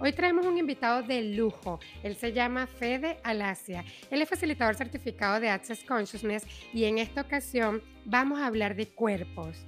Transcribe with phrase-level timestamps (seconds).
[0.00, 1.80] Hoy traemos un invitado de lujo.
[2.04, 3.84] Él se llama Fede Alasia.
[4.10, 8.86] Él es facilitador certificado de Access Consciousness y en esta ocasión vamos a hablar de
[8.86, 9.67] cuerpos.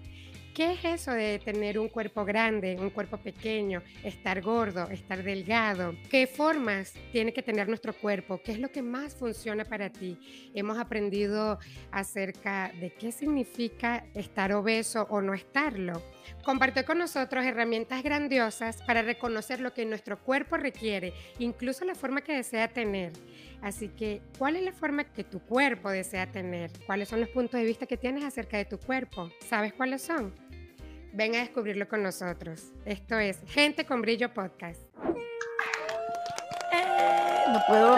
[0.54, 5.94] ¿Qué es eso de tener un cuerpo grande, un cuerpo pequeño, estar gordo, estar delgado?
[6.10, 8.40] ¿Qué formas tiene que tener nuestro cuerpo?
[8.44, 10.18] ¿Qué es lo que más funciona para ti?
[10.52, 11.60] Hemos aprendido
[11.92, 16.02] acerca de qué significa estar obeso o no estarlo.
[16.44, 22.22] Compartió con nosotros herramientas grandiosas para reconocer lo que nuestro cuerpo requiere, incluso la forma
[22.22, 23.12] que desea tener.
[23.62, 26.70] Así que, ¿cuál es la forma que tu cuerpo desea tener?
[26.86, 29.30] ¿Cuáles son los puntos de vista que tienes acerca de tu cuerpo?
[29.46, 30.32] ¿Sabes cuáles son?
[31.12, 32.72] Ven a descubrirlo con nosotros.
[32.84, 34.80] Esto es Gente con Brillo Podcast.
[36.72, 37.96] Eh, no puedo.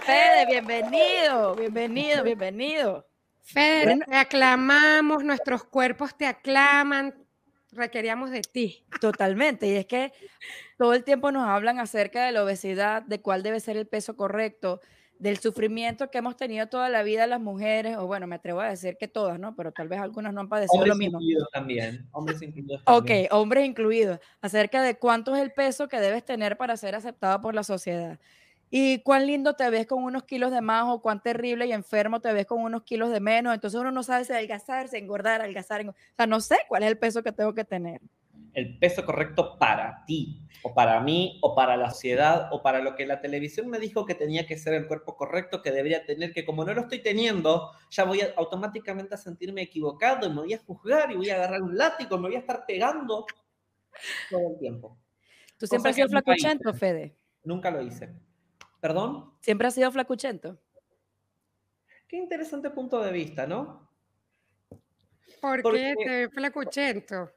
[0.00, 3.06] Fede, bienvenido, bienvenido, bienvenido.
[3.42, 7.14] Fede, te aclamamos, nuestros cuerpos te aclaman,
[7.70, 8.84] requeríamos de ti.
[9.00, 10.12] Totalmente, y es que
[10.76, 14.16] todo el tiempo nos hablan acerca de la obesidad, de cuál debe ser el peso
[14.16, 14.80] correcto,
[15.18, 18.68] del sufrimiento que hemos tenido toda la vida las mujeres, o bueno, me atrevo a
[18.68, 19.54] decir que todas, ¿no?
[19.54, 21.18] Pero tal vez algunas no han padecido lo mismo.
[21.20, 23.26] Incluidos también, hombres incluidos también.
[23.26, 27.40] Ok, hombres incluidos, acerca de cuánto es el peso que debes tener para ser aceptado
[27.40, 28.18] por la sociedad.
[28.76, 32.20] Y cuán lindo te ves con unos kilos de más o cuán terrible y enfermo
[32.20, 33.54] te ves con unos kilos de menos.
[33.54, 35.88] Entonces uno no sabe si adelgazar, si engordar, adelgazar.
[35.88, 38.00] O sea, no sé cuál es el peso que tengo que tener.
[38.54, 42.94] El peso correcto para ti, o para mí, o para la sociedad, o para lo
[42.94, 46.32] que la televisión me dijo que tenía que ser el cuerpo correcto, que debería tener,
[46.32, 50.54] que como no lo estoy teniendo, ya voy automáticamente a sentirme equivocado y me voy
[50.54, 53.26] a juzgar y voy a agarrar un látigo, me voy a estar pegando
[54.30, 54.98] todo el tiempo.
[55.58, 57.16] ¿Tú siempre has sido flacuchento, Fede?
[57.42, 58.14] Nunca lo hice.
[58.80, 59.34] ¿Perdón?
[59.40, 60.58] Siempre ha sido flacuchento.
[62.06, 63.90] Qué interesante punto de vista, ¿no?
[65.40, 67.30] ¿Por qué te flacuchento?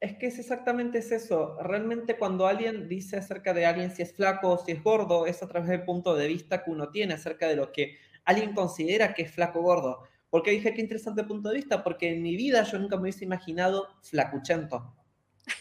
[0.00, 1.56] Es que es exactamente eso.
[1.60, 5.42] Realmente cuando alguien dice acerca de alguien si es flaco o si es gordo, es
[5.42, 9.12] a través del punto de vista que uno tiene acerca de lo que alguien considera
[9.12, 10.04] que es flaco o gordo.
[10.30, 11.82] ¿Por qué dije qué interesante punto de vista?
[11.82, 14.94] Porque en mi vida yo nunca me hubiese imaginado flacuchento.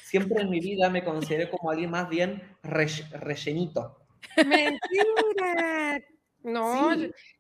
[0.03, 3.98] Siempre en mi vida me consideré como alguien más bien rellenito.
[4.38, 6.02] Mentira.
[6.44, 6.92] No,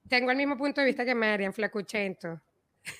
[0.09, 2.41] tengo el mismo punto de vista que Marian, flacuchento.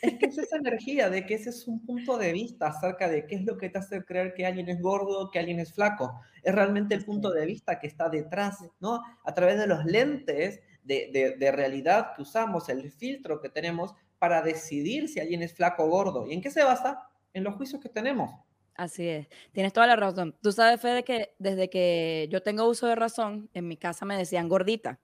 [0.01, 3.25] Es que es esa energía de que ese es un punto de vista acerca de
[3.25, 6.21] qué es lo que te hace creer que alguien es gordo, que alguien es flaco.
[6.43, 9.01] Es realmente el punto de vista que está detrás, ¿no?
[9.23, 14.41] A través de los lentes de, de realidad que usamos, el filtro que tenemos para
[14.41, 16.27] decidir si alguien es flaco o gordo.
[16.27, 17.09] ¿Y en qué se basa?
[17.33, 18.31] En los juicios que tenemos.
[18.75, 20.35] Así es, tienes toda la razón.
[20.41, 24.15] Tú sabes, Fede, que desde que yo tengo uso de razón, en mi casa me
[24.15, 24.99] decían gordita.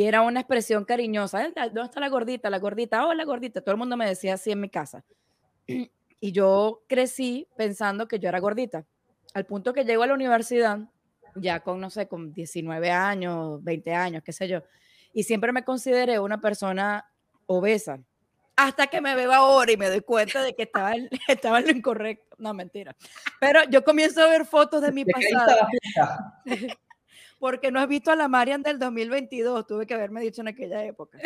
[0.00, 1.50] Y era una expresión cariñosa.
[1.54, 2.48] ¿Dónde está la gordita?
[2.48, 3.60] La gordita, oh, la gordita.
[3.60, 5.04] Todo el mundo me decía así en mi casa.
[6.22, 8.86] Y yo crecí pensando que yo era gordita.
[9.34, 10.78] Al punto que llego a la universidad,
[11.34, 14.62] ya con, no sé, con 19 años, 20 años, qué sé yo.
[15.12, 17.06] Y siempre me consideré una persona
[17.46, 18.00] obesa
[18.56, 21.70] hasta que me veo ahora y me doy cuenta de que estaba en, estaba lo
[21.70, 22.36] incorrecto.
[22.38, 22.96] No, mentira.
[23.38, 25.68] Pero yo comienzo a ver fotos de mi pasado.
[27.40, 30.84] Porque no has visto a la Marian del 2022, tuve que haberme dicho en aquella
[30.84, 31.18] época.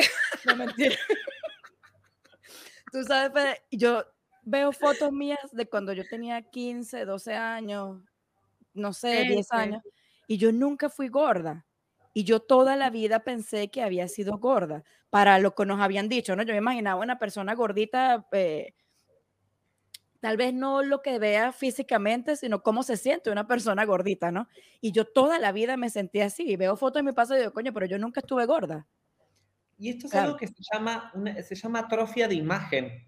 [0.47, 0.97] No, mentira.
[2.93, 4.05] Tú sabes, yo
[4.45, 8.01] veo fotos mías de cuando yo tenía 15, 12 años,
[8.73, 9.83] no sé, 10 años,
[10.29, 11.67] y yo nunca fui gorda.
[12.13, 16.09] Y yo toda la vida pensé que había sido gorda, para lo que nos habían
[16.09, 16.45] dicho, ¿no?
[16.45, 18.73] Yo me imaginaba una persona gordita, eh,
[20.25, 24.49] tal vez no lo que vea físicamente, sino cómo se siente una persona gordita, ¿no?
[24.81, 27.41] Y yo toda la vida me sentí así, y veo fotos de mi paso y
[27.41, 28.87] digo, coño, pero yo nunca estuve gorda.
[29.77, 31.13] Y esto es algo que se llama,
[31.47, 33.07] se llama atrofia de imagen.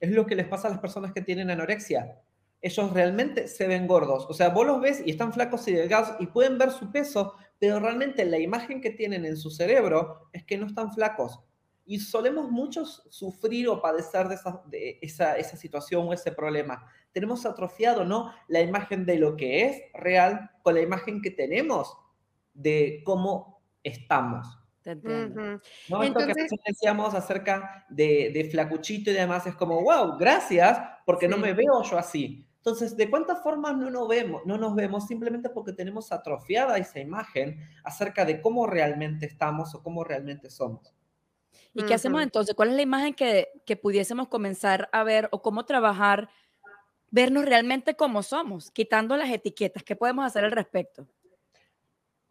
[0.00, 2.22] Es lo que les pasa a las personas que tienen anorexia.
[2.62, 4.24] Ellos realmente se ven gordos.
[4.30, 7.34] O sea, vos los ves y están flacos y delgados y pueden ver su peso,
[7.58, 11.40] pero realmente la imagen que tienen en su cerebro es que no están flacos.
[11.84, 16.86] Y solemos muchos sufrir o padecer de, esa, de esa, esa, situación o ese problema.
[17.12, 18.32] Tenemos atrofiado, ¿no?
[18.48, 21.96] La imagen de lo que es real con la imagen que tenemos
[22.54, 24.58] de cómo estamos.
[24.82, 25.60] Te entiendo.
[25.88, 26.02] ¿No?
[26.02, 26.32] Esto que
[26.66, 31.82] decíamos acerca de, de, flacuchito y demás es como, wow, gracias, porque no me veo
[31.82, 32.46] yo así.
[32.56, 34.42] Entonces, ¿de cuántas formas no nos vemos?
[34.46, 39.82] No nos vemos simplemente porque tenemos atrofiada esa imagen acerca de cómo realmente estamos o
[39.82, 40.94] cómo realmente somos.
[41.74, 42.54] ¿Y qué hacemos entonces?
[42.54, 46.28] ¿Cuál es la imagen que, que pudiésemos comenzar a ver o cómo trabajar,
[47.10, 49.82] vernos realmente como somos, quitando las etiquetas?
[49.82, 51.06] ¿Qué podemos hacer al respecto?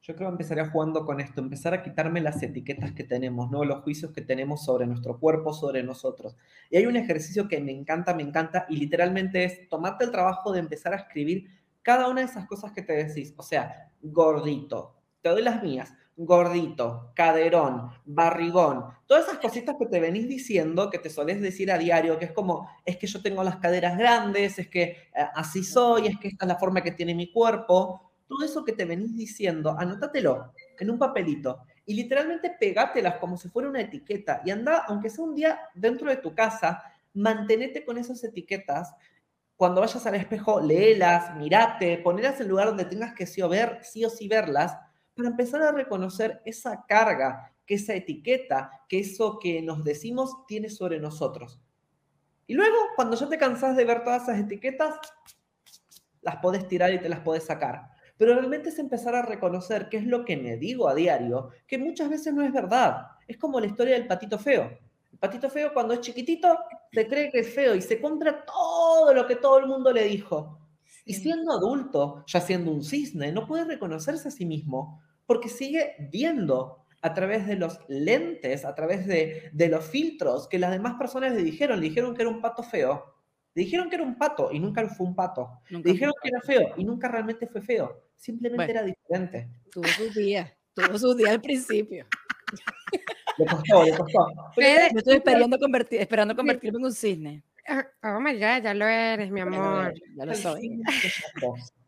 [0.04, 3.64] Yo creo que empezaría jugando con esto, empezar a quitarme las etiquetas que tenemos, ¿no?
[3.64, 6.36] Los juicios que tenemos sobre nuestro cuerpo, sobre nosotros.
[6.72, 10.52] Y hay un ejercicio que me encanta, me encanta, y literalmente es tomarte el trabajo
[10.52, 11.50] de empezar a escribir
[11.84, 13.36] cada una de esas cosas que te decís.
[13.38, 15.94] O sea, gordito, te doy las mías,
[16.26, 21.78] gordito, caderón, barrigón, todas esas cositas que te venís diciendo, que te solés decir a
[21.78, 25.64] diario, que es como, es que yo tengo las caderas grandes, es que eh, así
[25.64, 28.86] soy, es que esta es la forma que tiene mi cuerpo todo eso que te
[28.86, 34.52] venís diciendo, anótatelo en un papelito y literalmente pegátelas como si fuera una etiqueta y
[34.52, 36.82] anda, aunque sea un día dentro de tu casa,
[37.14, 38.96] mantenete con esas etiquetas.
[39.58, 43.50] Cuando vayas al espejo, léelas, mirate, ponerlas en el lugar donde tengas que sí o,
[43.50, 44.78] ver, sí o sí verlas,
[45.16, 50.70] para empezar a reconocer esa carga que esa etiqueta, que eso que nos decimos tiene
[50.70, 51.60] sobre nosotros.
[52.48, 55.00] Y luego, cuando ya te cansás de ver todas esas etiquetas,
[56.22, 57.92] las podés tirar y te las podés sacar
[58.22, 61.80] pero realmente es empezar a reconocer qué es lo que me digo a diario, que
[61.80, 63.08] muchas veces no es verdad.
[63.28, 64.78] Es como la historia del patito feo.
[65.12, 66.56] El patito feo cuando es chiquitito
[66.92, 70.04] se cree que es feo y se compra todo lo que todo el mundo le
[70.04, 70.60] dijo.
[71.06, 75.96] Y siendo adulto, ya siendo un cisne, no puede reconocerse a sí mismo porque sigue
[76.12, 80.96] viendo a través de los lentes, a través de, de los filtros que las demás
[81.00, 83.12] personas le dijeron, le dijeron que era un pato feo
[83.54, 85.50] le dijeron que era un pato y nunca fue un pato.
[85.70, 88.02] le dijeron que era feo y nunca realmente fue feo.
[88.16, 89.50] Simplemente era diferente.
[89.72, 92.06] Tuvo sus días, tuvo sus días al principio.
[93.38, 94.28] Le costó, le costó.
[94.56, 97.44] Yo estoy esperando, convertir, esperando convertirme en un cisne.
[98.04, 99.94] Oh my God, ya lo eres, mi amor.
[100.16, 100.82] Ya lo soy.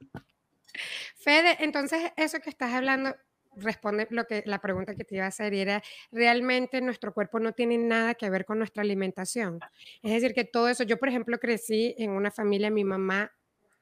[1.18, 3.16] Fede, entonces eso que estás hablando,
[3.56, 5.82] responde lo que la pregunta que te iba a hacer y era
[6.12, 9.60] realmente nuestro cuerpo no tiene nada que ver con nuestra alimentación.
[10.02, 13.32] Es decir, que todo eso, yo por ejemplo crecí en una familia, mi mamá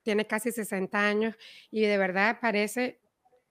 [0.03, 1.36] tiene casi 60 años
[1.69, 3.00] y de verdad parece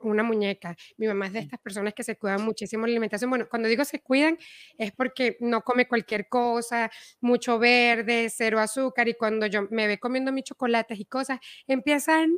[0.00, 0.76] una muñeca.
[0.96, 3.30] Mi mamá es de estas personas que se cuidan muchísimo la alimentación.
[3.30, 4.38] Bueno, cuando digo se cuidan
[4.78, 9.98] es porque no come cualquier cosa, mucho verde, cero azúcar y cuando yo me ve
[9.98, 12.34] comiendo mis chocolates y cosas, empieza, no,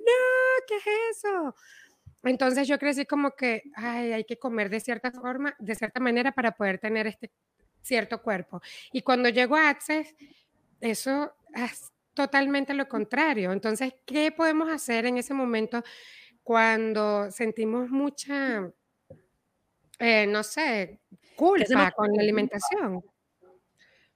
[0.66, 0.84] ¿qué es
[1.18, 1.54] eso?
[2.24, 6.32] Entonces yo crecí como que ay, hay que comer de cierta forma, de cierta manera
[6.32, 7.30] para poder tener este
[7.82, 8.62] cierto cuerpo.
[8.92, 10.14] Y cuando llego a Access,
[10.80, 13.52] eso es totalmente lo contrario.
[13.52, 15.82] Entonces, ¿qué podemos hacer en ese momento
[16.42, 18.70] cuando sentimos mucha,
[19.98, 21.00] eh, no sé,
[21.36, 23.02] culpa con la alimentación?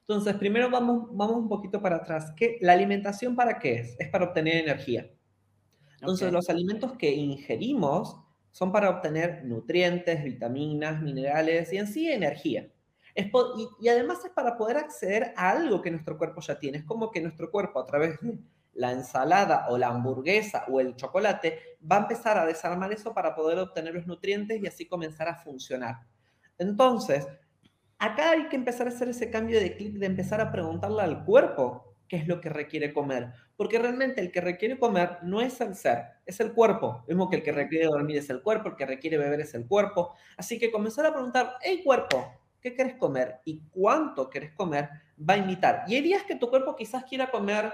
[0.00, 2.32] Entonces, primero vamos, vamos un poquito para atrás.
[2.36, 3.96] ¿Qué, ¿La alimentación para qué es?
[3.98, 5.10] Es para obtener energía.
[6.00, 8.20] Entonces, los alimentos que ingerimos
[8.52, 12.70] son para obtener nutrientes, vitaminas, minerales y en sí energía.
[13.14, 16.78] y, además es para poder acceder a algo que nuestro cuerpo ya tiene.
[16.78, 18.38] Es como que nuestro cuerpo a través de
[18.76, 23.34] la ensalada o la hamburguesa o el chocolate va a empezar a desarmar eso para
[23.34, 25.96] poder obtener los nutrientes y así comenzar a funcionar.
[26.58, 27.26] Entonces,
[27.98, 31.24] acá hay que empezar a hacer ese cambio de clic, de empezar a preguntarle al
[31.24, 33.32] cuerpo qué es lo que requiere comer.
[33.56, 37.04] Porque realmente el que requiere comer no es el ser, es el cuerpo.
[37.08, 39.66] Mismo que el que requiere dormir es el cuerpo, el que requiere beber es el
[39.66, 40.14] cuerpo.
[40.36, 43.40] Así que comenzar a preguntar, hey cuerpo, ¿qué quieres comer?
[43.44, 45.84] Y cuánto quieres comer va a imitar.
[45.88, 47.72] Y hay días que tu cuerpo quizás quiera comer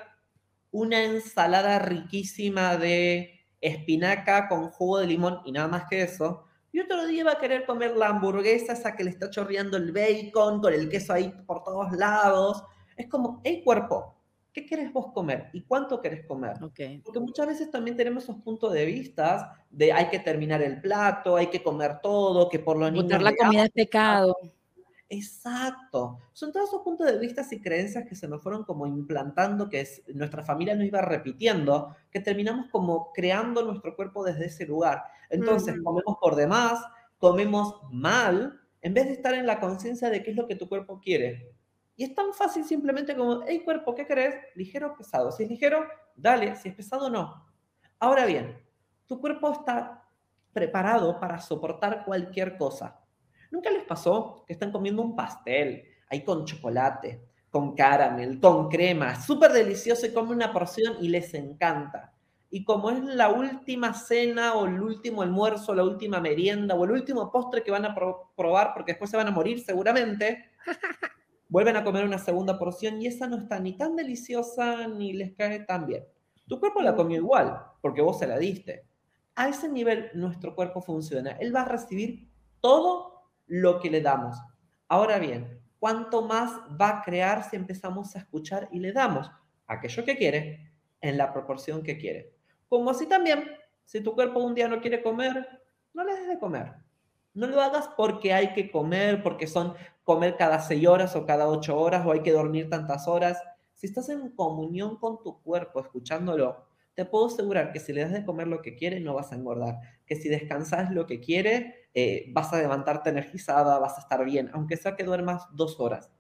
[0.73, 6.45] una ensalada riquísima de espinaca con jugo de limón y nada más que eso.
[6.73, 9.93] Y otro día va a querer comer la hamburguesa esa que le está chorreando el
[9.93, 12.65] bacon con el queso ahí por todos lados.
[12.97, 14.17] Es como, hey cuerpo,
[14.53, 16.59] ¿Qué querés vos comer y cuánto querés comer?
[16.59, 21.37] Porque muchas veces también tenemos esos puntos de vista de hay que terminar el plato,
[21.37, 23.23] hay que comer todo, que por lo menos...
[23.23, 24.37] la comida es pecado.
[25.15, 26.21] Exacto.
[26.33, 29.87] Son todos esos puntos de vista y creencias que se nos fueron como implantando, que
[30.15, 35.03] nuestra familia nos iba repitiendo, que terminamos como creando nuestro cuerpo desde ese lugar.
[35.29, 36.83] Entonces, comemos por demás,
[37.19, 40.67] comemos mal, en vez de estar en la conciencia de qué es lo que tu
[40.67, 41.55] cuerpo quiere.
[41.95, 44.35] Y es tan fácil simplemente como, hey cuerpo, ¿qué crees?
[44.55, 45.31] ¿Ligero o pesado?
[45.31, 45.85] Si es ligero,
[46.17, 47.45] dale, si es pesado, no.
[47.99, 48.59] Ahora bien,
[49.07, 50.09] tu cuerpo está
[50.55, 53.02] preparado para soportar cualquier cosa.
[53.53, 59.21] ¿Nunca les pasó que están comiendo un pastel ahí con chocolate, con caramel, con crema,
[59.21, 62.15] súper delicioso y comen una porción y les encanta?
[62.49, 66.93] Y como es la última cena o el último almuerzo, la última merienda o el
[66.93, 70.51] último postre que van a probar porque después se van a morir seguramente,
[71.51, 75.35] vuelven a comer una segunda porción y esa no está ni tan deliciosa ni les
[75.35, 76.05] cae tan bien.
[76.49, 78.87] Tu cuerpo la comió igual, porque vos se la diste.
[79.35, 81.33] A ese nivel nuestro cuerpo funciona.
[81.33, 82.29] Él va a recibir
[82.61, 83.12] todo
[83.53, 84.41] lo que le damos.
[84.89, 89.31] Ahora bien, ¿cuánto más va a crear si empezamos a escuchar y le damos
[89.67, 92.33] aquello que quiere en la proporción que quiere?
[92.67, 93.45] Como así también,
[93.85, 95.47] si tu cuerpo un día no quiere comer,
[95.93, 96.73] no le des de comer.
[97.35, 101.47] No lo hagas porque hay que comer, porque son comer cada seis horas o cada
[101.47, 103.39] ocho horas o hay que dormir tantas horas.
[103.75, 108.13] Si estás en comunión con tu cuerpo, escuchándolo, te puedo asegurar que si le das
[108.13, 109.79] de comer lo que quiere, no vas a engordar.
[110.07, 114.51] Que si descansas lo que quiere, eh, vas a levantarte energizada, vas a estar bien,
[114.55, 116.11] aunque sea que duermas dos horas.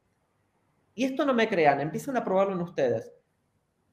[0.94, 3.12] Y esto no me crean, empiecen a probarlo en ustedes.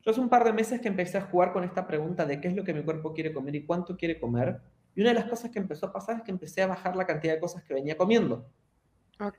[0.02, 2.50] Yo hace un par de meses que empecé a jugar con esta pregunta de qué
[2.50, 4.62] es lo que mi cuerpo quiere comer y cuánto quiere comer.
[4.96, 7.06] Y una de las cosas que empezó a pasar es que empecé a bajar la
[7.06, 8.50] cantidad de cosas que venía comiendo.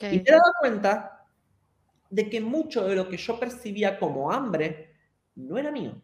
[0.00, 1.26] Y me he dado cuenta
[2.10, 4.94] de que mucho de lo que yo percibía como hambre
[5.34, 6.00] no era mío.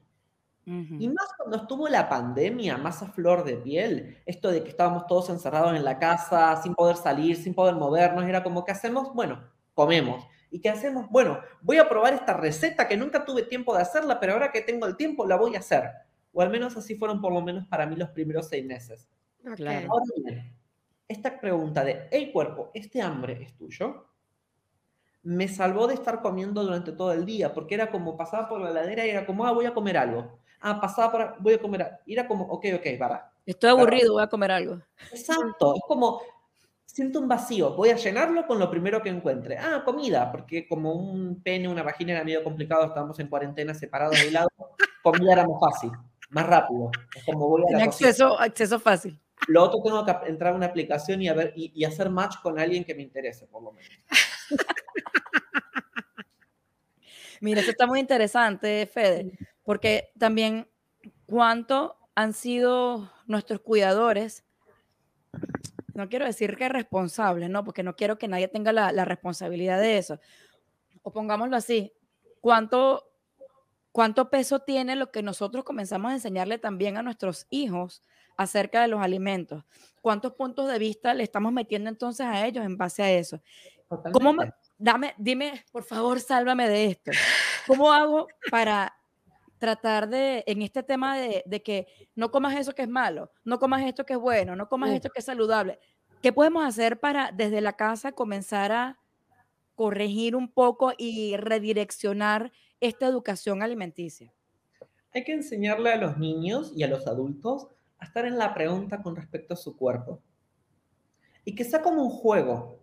[0.68, 5.06] Y más cuando estuvo la pandemia, más a flor de piel, esto de que estábamos
[5.06, 9.14] todos encerrados en la casa, sin poder salir, sin poder movernos, era como, ¿qué hacemos?
[9.14, 9.44] Bueno,
[9.74, 10.26] comemos.
[10.50, 11.08] ¿Y qué hacemos?
[11.08, 14.60] Bueno, voy a probar esta receta que nunca tuve tiempo de hacerla, pero ahora que
[14.60, 15.84] tengo el tiempo la voy a hacer.
[16.32, 19.08] O al menos así fueron por lo menos para mí los primeros seis meses.
[19.54, 19.88] Claro.
[19.88, 20.52] Ahora bien,
[21.06, 24.08] esta pregunta de, hey cuerpo, ¿este hambre es tuyo?
[25.22, 28.70] Me salvó de estar comiendo durante todo el día, porque era como pasaba por la
[28.70, 30.40] heladera y era como, ah, voy a comer algo.
[30.68, 33.32] Ah, pasaba por, voy a comer, y era como, ok, ok, para.
[33.46, 34.82] Estoy aburrido, voy a comer algo.
[35.12, 36.20] Exacto, es como,
[36.84, 39.56] siento un vacío, voy a llenarlo con lo primero que encuentre.
[39.56, 44.20] Ah, comida, porque como un pene, una vagina era medio complicado, estábamos en cuarentena separados
[44.20, 44.48] de lado,
[45.04, 45.92] comida era más fácil,
[46.30, 46.90] más rápido.
[47.14, 49.20] Es como voy a acceso, acceso fácil.
[49.46, 52.58] Lo otro tengo que entrar a una aplicación y, a ver, y, hacer match con
[52.58, 53.88] alguien que me interese, por lo menos.
[57.40, 59.30] Mira, esto está muy interesante, Fede,
[59.66, 60.68] porque también
[61.26, 64.44] cuánto han sido nuestros cuidadores,
[65.92, 67.64] no quiero decir que responsables, ¿no?
[67.64, 70.20] Porque no quiero que nadie tenga la, la responsabilidad de eso.
[71.02, 71.92] O pongámoslo así,
[72.40, 73.10] cuánto,
[73.90, 78.02] cuánto peso tiene lo que nosotros comenzamos a enseñarle también a nuestros hijos
[78.36, 79.64] acerca de los alimentos.
[80.00, 83.42] ¿Cuántos puntos de vista le estamos metiendo entonces a ellos en base a eso?
[84.12, 84.36] ¿Cómo
[84.78, 87.10] dame, dime, por favor, sálvame de esto.
[87.66, 88.96] ¿Cómo hago para
[89.58, 93.84] tratar de, en este tema de, que no comas eso que es malo, no comas
[93.84, 95.78] esto que es bueno, no comas esto que es saludable?
[96.22, 98.98] ¿Qué podemos hacer para desde la casa comenzar a
[99.74, 104.32] corregir un poco y redireccionar esta educación alimenticia?
[105.12, 109.02] Hay que enseñarle a los niños y a los adultos a estar en la pregunta
[109.02, 110.22] con respecto a su cuerpo.
[111.44, 112.80] Y que sea como un juego.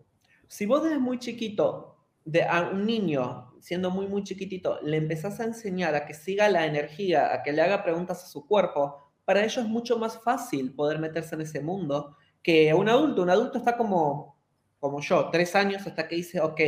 [0.47, 5.39] Si vos desde muy chiquito, de a un niño, siendo muy, muy chiquitito, le empezás
[5.39, 8.97] a enseñar a que siga la energía, a que le haga preguntas a su cuerpo,
[9.23, 13.21] para ellos es mucho más fácil poder meterse en ese mundo que un adulto.
[13.21, 14.37] Un adulto está como,
[14.81, 16.59] como yo, tres años hasta que dice, ok,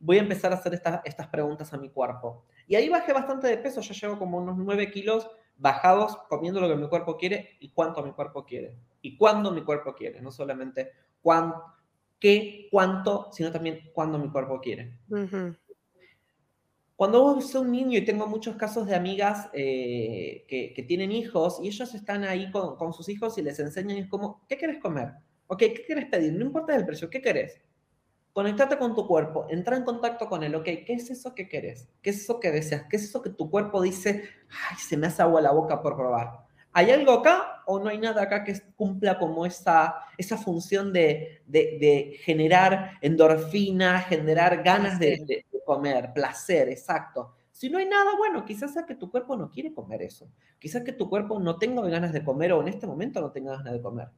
[0.00, 2.44] voy a empezar a hacer estas, estas preguntas a mi cuerpo.
[2.66, 6.68] Y ahí bajé bastante de peso, ya llevo como unos nueve kilos bajados comiendo lo
[6.68, 8.76] que mi cuerpo quiere y cuánto mi cuerpo quiere.
[9.02, 10.90] Y cuándo mi cuerpo quiere, no solamente
[11.22, 11.62] cuánto,
[12.18, 14.98] qué, cuánto, sino también cuándo mi cuerpo quiere.
[17.00, 21.58] Cuando vos sos un niño, y tengo muchos casos de amigas eh, que, tienen hijos,
[21.62, 24.58] y ellos están ahí con, con, sus hijos y les enseñan, y es como, ¿qué
[24.58, 25.12] quieres comer?
[25.46, 26.34] Ok, ¿qué quieres pedir?
[26.34, 27.58] No importa el precio, ¿qué querés?
[28.34, 31.88] Conectate con tu cuerpo, entra en contacto con él, ok, ¿qué es eso que querés?
[32.02, 32.84] ¿Qué es eso que deseas?
[32.90, 34.24] ¿Qué es eso que tu cuerpo dice,
[34.68, 36.50] ay, se me hace agua la boca por probar?
[36.72, 41.42] ¿Hay algo acá o no hay nada acá que cumpla como esa, esa función de,
[41.46, 47.32] de, generar endorfina, generar ganas de, de, comer, placer, exacto?
[47.52, 50.28] Si no hay nada, bueno, quizás sea que tu cuerpo no quiere comer eso.
[50.58, 53.56] Quizás que tu cuerpo no tenga ganas de comer o en este momento no tenga
[53.56, 54.08] ganas de comer.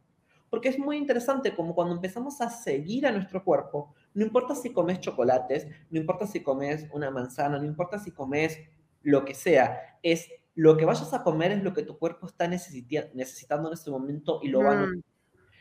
[0.49, 4.73] Porque es muy interesante como cuando empezamos a seguir a nuestro cuerpo, no importa si
[4.73, 8.59] comes chocolates, no importa si comes una manzana, no importa si comes
[9.03, 12.49] lo que sea, es lo que vayas a comer es lo que tu cuerpo está
[12.49, 14.87] necesitando en este momento y lo va a...
[14.87, 15.03] Mm.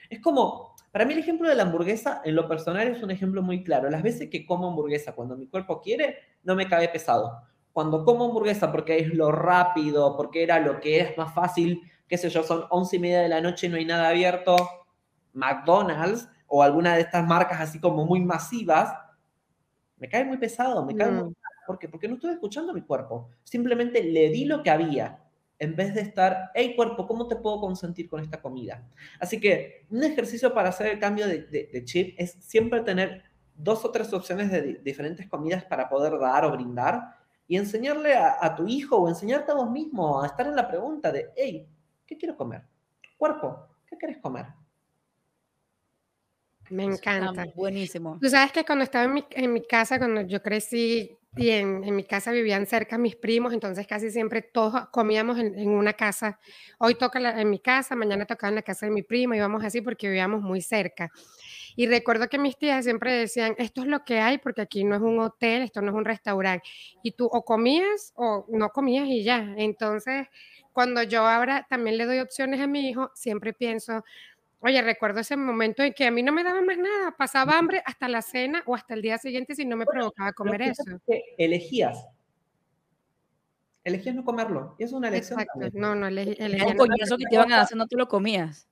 [0.10, 3.41] Es como, para mí el ejemplo de la hamburguesa en lo personal es un ejemplo
[3.41, 3.89] muy claro.
[3.89, 7.41] Las veces que como hamburguesa cuando mi cuerpo quiere, no me cae pesado.
[7.71, 12.17] Cuando como hamburguesa porque es lo rápido, porque era lo que es más fácil, qué
[12.17, 14.57] sé yo, son once y media de la noche no hay nada abierto,
[15.33, 18.93] McDonald's o alguna de estas marcas así como muy masivas,
[19.98, 21.33] me cae muy pesado, me cae muy mm.
[21.65, 21.88] ¿Por qué?
[21.88, 23.29] Porque no estoy escuchando a mi cuerpo.
[23.43, 25.19] Simplemente le di lo que había
[25.61, 28.83] en vez de estar, hey cuerpo, ¿cómo te puedo consentir con esta comida?
[29.19, 33.91] Así que un ejercicio para hacer el cambio de, chip es siempre tener dos o
[33.91, 37.15] tres opciones de diferentes comidas para poder dar o brindar
[37.47, 41.11] y enseñarle a, tu hijo o enseñarte a vos mismo a estar en la pregunta
[41.11, 41.69] de, hey,
[42.07, 42.63] ¿qué quiero comer?
[43.15, 44.47] Cuerpo, ¿qué quieres comer?
[46.71, 47.45] Me encanta.
[47.55, 48.17] buenísimo.
[48.19, 51.83] Tú sabes que cuando estaba en mi, en mi casa, cuando yo crecí y en,
[51.85, 55.93] en, mi casa vivían cerca mis primos, entonces casi siempre todos comíamos en, en una
[55.93, 56.39] casa.
[56.77, 59.81] Hoy toca en mi casa, mañana tocaba en la casa de mi primo, íbamos así
[59.81, 61.09] porque vivíamos muy cerca.
[61.75, 64.95] Y recuerdo que mis tías siempre decían, esto es lo que hay porque aquí no
[64.95, 66.67] es un hotel, esto no es un restaurante.
[67.03, 69.53] Y tú o comías o no comías y ya.
[69.57, 70.27] Entonces,
[70.73, 74.03] cuando yo ahora también le doy opciones a mi hijo, siempre pienso,
[74.61, 77.81] oye, recuerdo ese momento en que a mí no me daba más nada, pasaba hambre
[77.85, 80.83] hasta la cena o hasta el día siguiente si no me provocaba comer eso.
[81.37, 82.07] elegías.
[83.83, 84.75] Elegías no comerlo.
[84.77, 85.39] Y es una elección.
[85.39, 85.69] Exacto.
[85.73, 88.67] No, no, elegí, elegí El coñazo que te iban a hacer, no tú lo comías.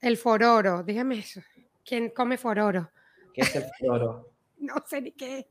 [0.00, 1.40] El fororo, dígame eso.
[1.84, 2.90] ¿Quién come fororo?
[3.32, 4.32] ¿Qué es el fororo?
[4.58, 5.48] no sé ni qué.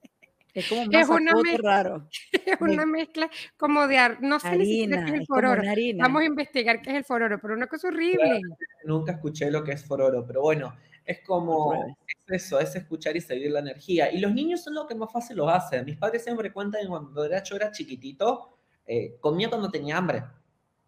[0.54, 2.08] Es como un es una raro.
[2.46, 5.62] Es una mezcla como de, no sé ni qué es el fororo.
[5.98, 8.42] Vamos a investigar qué es el fororo, pero una cosa horrible.
[8.88, 10.76] Nunca escuché lo que es fororo, pero bueno,
[11.06, 14.12] es como es eso, es escuchar y seguir la energía.
[14.12, 15.86] Y los niños son lo que más fácil lo hacen.
[15.86, 20.24] Mis padres siempre cuentan que cuando era, yo era chiquitito, eh, comía cuando tenía hambre.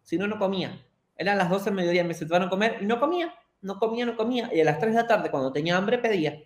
[0.01, 0.85] Si no, no comía.
[1.15, 4.15] Eran las 12 del mediodía, me sentaban a comer y no comía no comía, no
[4.15, 6.41] comía, y a las 3 de la tarde, cuando tenía hambre, pedía.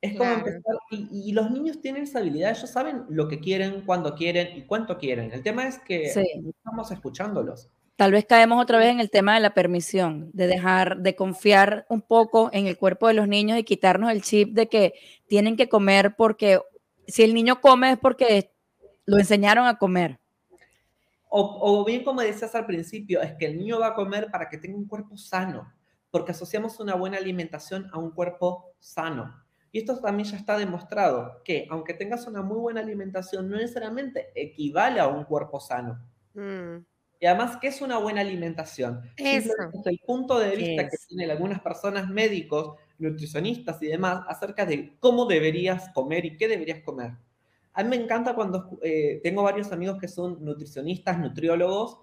[0.00, 4.14] Es como empezar, y, los niños tienen esa habilidad, ellos saben lo que quieren, cuándo
[4.14, 5.32] quieren y cuánto quieren.
[5.32, 7.68] El tema es que estamos escuchándolos.
[7.98, 11.84] Tal vez caemos otra vez en el tema de la permisión, de dejar, de confiar
[11.88, 14.94] un poco en el cuerpo de los niños y quitarnos el chip de que
[15.26, 16.60] tienen que comer porque
[17.08, 18.52] si el niño come es porque
[19.04, 20.20] lo enseñaron a comer.
[21.28, 24.58] O, bien como decías al principio, es que el niño va a comer para que
[24.58, 25.68] tenga un cuerpo sano,
[26.12, 29.42] porque asociamos una buena alimentación a un cuerpo sano.
[29.72, 34.28] Y esto también ya está demostrado, que aunque tengas una muy buena alimentación, no necesariamente
[34.36, 35.98] equivale a un cuerpo sano.
[36.34, 36.84] Mm.
[37.20, 39.02] Y además, ¿qué es una buena alimentación?
[39.16, 39.52] Eso.
[39.72, 44.96] Es el punto de vista que tienen algunas personas médicos, nutricionistas y demás acerca de
[45.00, 47.12] cómo deberías comer y qué deberías comer.
[47.72, 51.98] A mí me encanta cuando eh, tengo varios amigos que son nutricionistas, nutriólogos,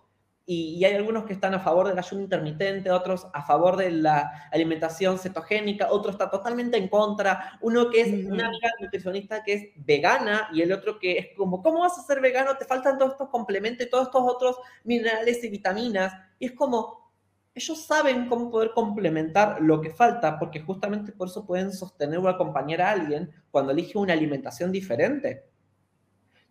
[0.48, 4.48] y, hay algunos que están a favor del ayuno intermitente, otros a favor de la
[4.52, 9.86] alimentación cetogénica, otro está totalmente en contra, uno que es una amiga nutricionista que es
[9.86, 12.56] vegana y el otro que es como, ¿cómo vas a ser vegano?
[12.58, 16.14] Te faltan todos estos complementos y todos estos otros minerales y vitaminas.
[16.38, 17.12] Y es como,
[17.56, 22.28] ellos saben cómo poder complementar lo que falta, porque justamente por eso pueden sostener o
[22.28, 25.55] acompañar a alguien cuando elige una alimentación diferente.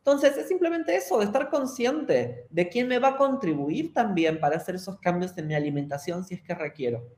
[0.07, 4.59] Entonces, es simplemente eso, de estar consciente de quién me va a contribuir también para
[4.59, 7.09] hacer esos cambios en mi alimentación si es que requiero.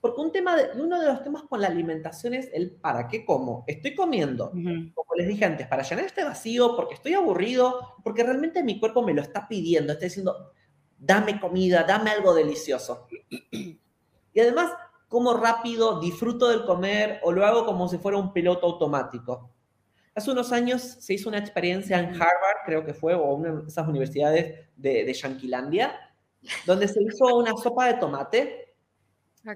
[0.00, 3.26] Porque un tema de, uno de los temas con la alimentación es el para qué
[3.26, 3.64] como.
[3.66, 8.64] Estoy comiendo, como les dije antes, para llenar este vacío, porque estoy aburrido, porque realmente
[8.64, 10.52] mi cuerpo me lo está pidiendo, está diciendo,
[10.96, 13.08] dame comida, dame algo delicioso.
[13.50, 14.72] Y además,
[15.08, 19.50] como rápido, disfruto del comer o lo hago como si fuera un piloto automático.
[20.16, 23.68] Hace unos años se hizo una experiencia en Harvard, creo que fue, o una de
[23.68, 25.94] esas universidades de, de Yanquilandia,
[26.64, 28.74] donde se hizo una sopa de tomate.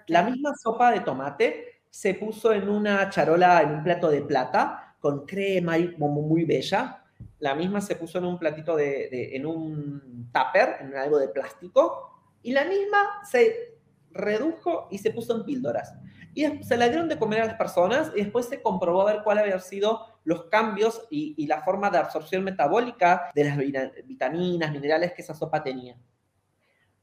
[0.09, 4.97] La misma sopa de tomate se puso en una charola, en un plato de plata,
[5.01, 7.05] con crema y como muy bella.
[7.39, 12.21] La misma se puso en un platito de, en un tupper, en algo de plástico.
[12.43, 13.79] Y la misma se
[14.11, 15.95] redujo y se puso en píldoras.
[16.35, 19.23] Y se la dieron de comer a las personas y después se comprobó a ver
[19.25, 23.57] cuál había sido los cambios y, la forma de absorción metabólica de las
[24.05, 25.97] vitaminas, minerales que esa sopa tenía.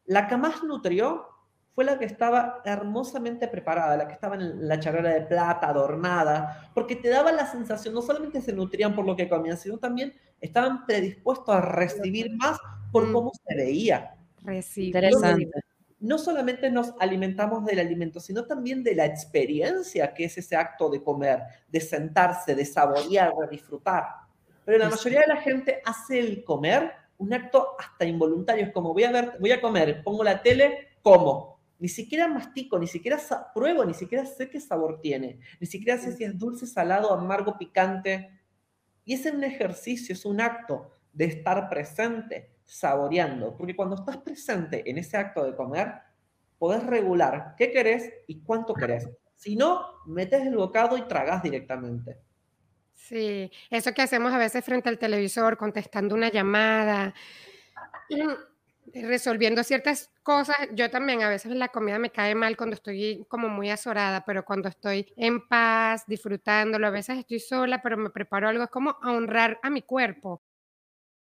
[0.06, 1.28] La que más nutrió
[1.74, 6.72] fue la que estaba hermosamente preparada, la que estaba en la charrera de plata, adornada,
[6.74, 10.14] porque te daba la sensación, no solamente se nutrían por lo que comían, sino también
[10.40, 12.58] estaban predispuestos a recibir más
[12.92, 13.14] por mm.
[13.14, 14.16] cómo se veía.
[14.88, 15.50] Interesante
[16.00, 20.90] no solamente nos alimentamos del alimento, sino también de la experiencia que es ese acto
[20.90, 24.06] de comer, de sentarse, de saborear, de disfrutar.
[24.64, 28.66] Pero la mayoría de la gente hace el comer un acto hasta involuntario.
[28.66, 31.58] Es como voy a ver, voy a comer, pongo la tele, como.
[31.80, 33.20] Ni siquiera mastico, ni siquiera
[33.54, 37.58] pruebo, ni siquiera sé qué sabor tiene, ni siquiera sé si es dulce, salado, amargo,
[37.58, 38.32] picante.
[39.06, 44.88] Y es un ejercicio, es un acto de estar presente, saboreando, porque cuando estás presente
[44.90, 45.94] en ese acto de comer,
[46.60, 49.10] podés regular qué querés y cuánto querés.
[49.36, 52.18] Si no, metes el bocado y tragas directamente.
[52.94, 57.14] Sí, eso que hacemos a veces frente al televisor, contestando una llamada,
[58.94, 60.58] resolviendo ciertas cosas.
[60.74, 64.44] Yo también a veces la comida me cae mal cuando estoy como muy azorada, pero
[64.44, 68.98] cuando estoy en paz, disfrutándolo, a veces estoy sola, pero me preparo algo, es como
[69.04, 70.42] honrar a mi cuerpo.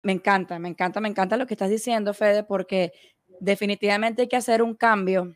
[0.07, 2.92] Me encanta, me encanta, me encanta lo que estás diciendo, Fede, porque
[3.40, 5.35] definitivamente hay que hacer un cambio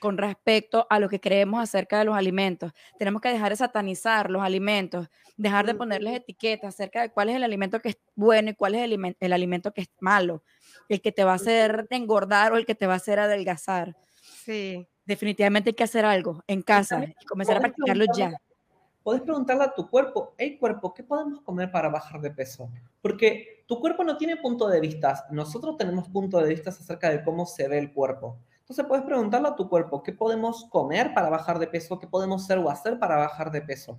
[0.00, 2.72] con respecto a lo que creemos acerca de los alimentos.
[2.98, 7.36] Tenemos que dejar de satanizar los alimentos, dejar de ponerles etiquetas acerca de cuál es
[7.36, 10.42] el alimento que es bueno y cuál es el, el alimento que es malo,
[10.88, 13.94] el que te va a hacer engordar o el que te va a hacer adelgazar.
[14.44, 14.84] Sí.
[15.04, 18.32] Definitivamente hay que hacer algo en casa y comenzar a practicarlo ya.
[19.04, 22.68] Puedes preguntarle a tu cuerpo, hey cuerpo, ¿qué podemos comer para bajar de peso?
[23.00, 27.22] Porque tu cuerpo no tiene punto de vista, nosotros tenemos punto de vista acerca de
[27.22, 28.38] cómo se ve el cuerpo.
[28.60, 31.98] Entonces puedes preguntarle a tu cuerpo, ¿qué podemos comer para bajar de peso?
[31.98, 33.98] ¿Qué podemos hacer o hacer para bajar de peso?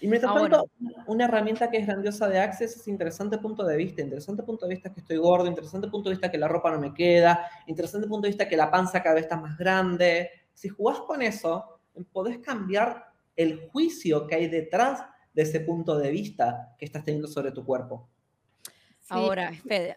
[0.00, 0.68] Y mientras tanto,
[1.06, 4.02] una herramienta que es grandiosa de Access es interesante punto de vista.
[4.02, 6.80] Interesante punto de vista que estoy gordo, interesante punto de vista que la ropa no
[6.80, 10.28] me queda, interesante punto de vista que la panza cada vez está más grande.
[10.54, 11.78] Si jugás con eso,
[12.12, 17.28] podés cambiar el juicio que hay detrás de ese punto de vista que estás teniendo
[17.28, 18.08] sobre tu cuerpo.
[19.12, 19.94] Ahora, Fede,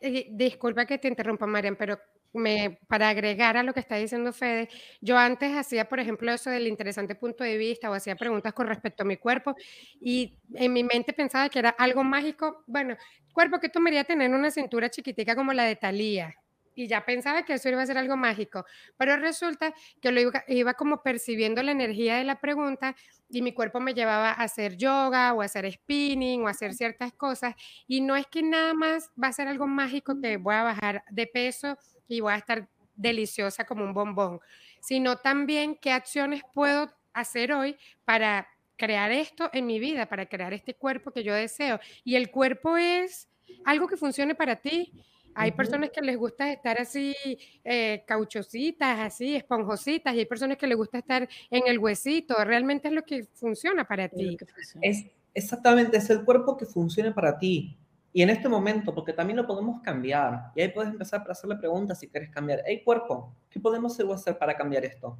[0.00, 1.98] eh, Disculpa que te interrumpa, Marian, pero
[2.32, 4.68] me, para agregar a lo que está diciendo Fede,
[5.00, 8.66] yo antes hacía, por ejemplo, eso del interesante punto de vista o hacía preguntas con
[8.66, 9.54] respecto a mi cuerpo
[10.00, 12.62] y en mi mente pensaba que era algo mágico.
[12.66, 12.96] Bueno,
[13.32, 16.34] cuerpo que tomaría tener una cintura chiquitica como la de Thalía
[16.76, 18.64] y ya pensaba que eso iba a ser algo mágico,
[18.96, 22.94] pero resulta que lo iba, iba, como percibiendo la energía de la pregunta
[23.28, 26.74] y mi cuerpo me llevaba a hacer yoga o a hacer spinning o a hacer
[26.74, 27.54] ciertas cosas
[27.88, 31.02] y no es que nada más va a ser algo mágico que voy a bajar
[31.10, 34.40] de peso y voy a estar deliciosa como un bombón,
[34.80, 40.52] sino también qué acciones puedo hacer hoy para crear esto en mi vida, para crear
[40.52, 41.80] este cuerpo que yo deseo.
[42.04, 43.28] Y el cuerpo es
[43.64, 44.92] algo que funcione para ti.
[45.38, 47.14] Hay personas que les gusta estar así,
[47.62, 52.42] eh, cauchositas, así, esponjositas, y hay personas que les gusta estar en el huesito.
[52.42, 54.38] Realmente es lo que funciona para ti.
[54.80, 57.76] Es, exactamente, es el cuerpo que funcione para ti.
[58.14, 61.56] Y en este momento, porque también lo podemos cambiar, y ahí puedes empezar a hacerle
[61.56, 62.62] preguntas si quieres cambiar.
[62.64, 65.18] Hey, cuerpo, ¿qué podemos hacer para cambiar esto?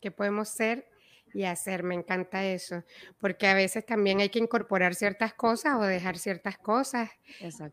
[0.00, 0.91] ¿Qué podemos ser
[1.34, 1.82] y hacer?
[1.82, 2.84] Me encanta eso,
[3.18, 7.10] porque a veces también hay que incorporar ciertas cosas o dejar ciertas cosas,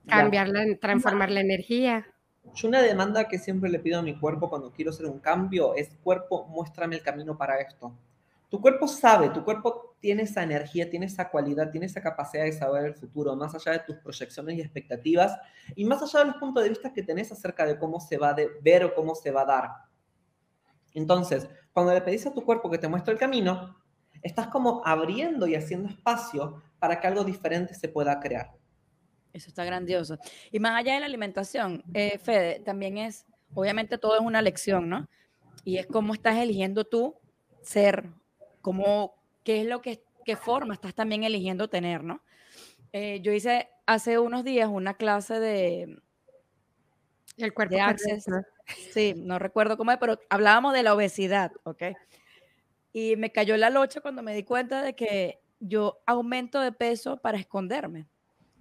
[0.08, 2.08] cambiarla, transformar la energía.
[2.56, 5.76] Yo una demanda que siempre le pido a mi cuerpo cuando quiero hacer un cambio
[5.76, 7.96] es, cuerpo, muéstrame el camino para esto.
[8.50, 12.52] Tu cuerpo sabe, tu cuerpo tiene esa energía, tiene esa cualidad, tiene esa capacidad de
[12.52, 15.38] saber el futuro, más allá de tus proyecciones y expectativas,
[15.76, 18.30] y más allá de los puntos de vista que tenés acerca de cómo se va
[18.30, 19.70] a ver o cómo se va a dar.
[20.94, 23.76] Entonces, cuando le pedís a tu cuerpo que te muestre el camino,
[24.22, 28.52] estás como abriendo y haciendo espacio para que algo diferente se pueda crear.
[29.34, 30.18] Eso está grandioso.
[30.52, 34.90] Y más allá de la alimentación, eh, Fede, también es, obviamente todo es una lección,
[34.90, 35.08] ¿no?
[35.64, 37.16] Y es cómo estás eligiendo tú
[37.62, 38.10] ser
[38.62, 42.22] cómo, qué es lo que, qué forma estás también eligiendo tener, ¿no?
[42.92, 46.02] Eh, yo hice hace unos días una clase de...
[47.38, 48.26] El cuerpo de access.
[48.94, 51.84] Sí, no recuerdo cómo es, pero hablábamos de la obesidad, ¿ok?
[52.94, 57.18] Y me cayó la locha cuando me di cuenta de que yo aumento de peso
[57.18, 58.08] para esconderme.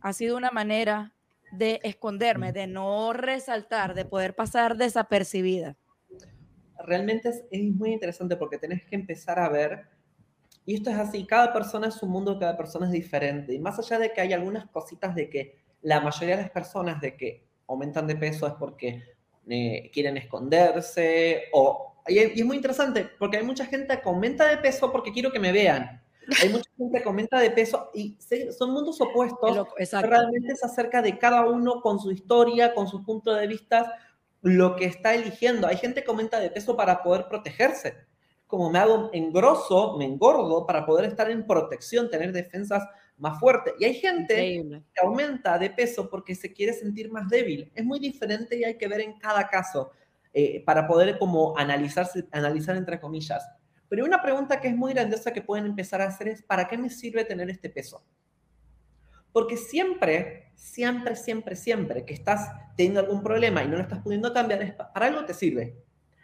[0.00, 1.14] Ha sido una manera
[1.52, 5.76] de esconderme, de no resaltar, de poder pasar desapercibida
[6.84, 9.86] realmente es, muy interesante porque tenés que empezar a ver,
[10.64, 13.78] y esto es así, cada persona es un mundo, cada persona es diferente, y más
[13.78, 17.46] allá de que hay algunas cositas de que la mayoría de las personas de que
[17.66, 19.02] aumentan de peso es porque
[19.48, 24.58] eh, quieren esconderse, o, y, es muy interesante porque hay mucha gente que aumenta de
[24.58, 26.02] peso porque quiero que me vean.
[26.42, 28.18] Hay mucha gente que aumenta de peso y
[28.56, 29.66] son mundos opuestos.
[30.02, 33.94] Realmente es acerca de cada uno con su historia, con su punto de vista,
[34.42, 35.66] lo que está eligiendo.
[35.66, 38.07] Hay gente que aumenta de peso para poder protegerse.
[38.48, 42.82] Como me hago engroso, me engordo para poder estar en protección, tener defensas
[43.16, 43.74] más fuertes.
[43.78, 47.70] Y hay gente que aumenta de peso porque se quiere sentir más débil.
[47.76, 49.92] Es muy diferente y hay que ver en cada caso
[50.32, 53.46] eh, para poder como analizarse, analizar entre comillas.
[53.88, 56.76] Pero una pregunta que es muy grandiosa que pueden empezar a hacer es, ¿para qué
[56.76, 58.04] me sirve tener este peso?
[59.32, 64.32] Porque siempre, siempre, siempre, siempre que estás teniendo algún problema y no lo estás pudiendo
[64.32, 65.76] cambiar, para algo te sirve.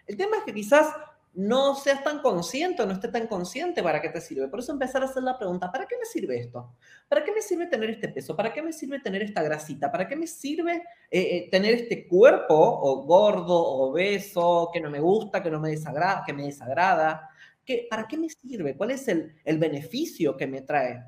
[0.06, 0.94] El tema es que quizás
[1.34, 4.48] no seas tan consciente o no estés tan consciente para qué te sirve.
[4.48, 6.74] Por eso empezar a hacer la pregunta, ¿para qué me sirve esto?
[7.08, 8.36] ¿Para qué me sirve tener este peso?
[8.36, 9.90] ¿Para qué me sirve tener esta grasita?
[9.90, 15.00] ¿Para qué me sirve eh, eh, tener este cuerpo o gordo, obeso, que no me
[15.00, 17.28] gusta, que no me desagrada, que me desagrada?
[17.64, 18.76] ¿Qué, ¿Para qué me sirve?
[18.76, 21.04] ¿Cuál es el, el beneficio que me trae?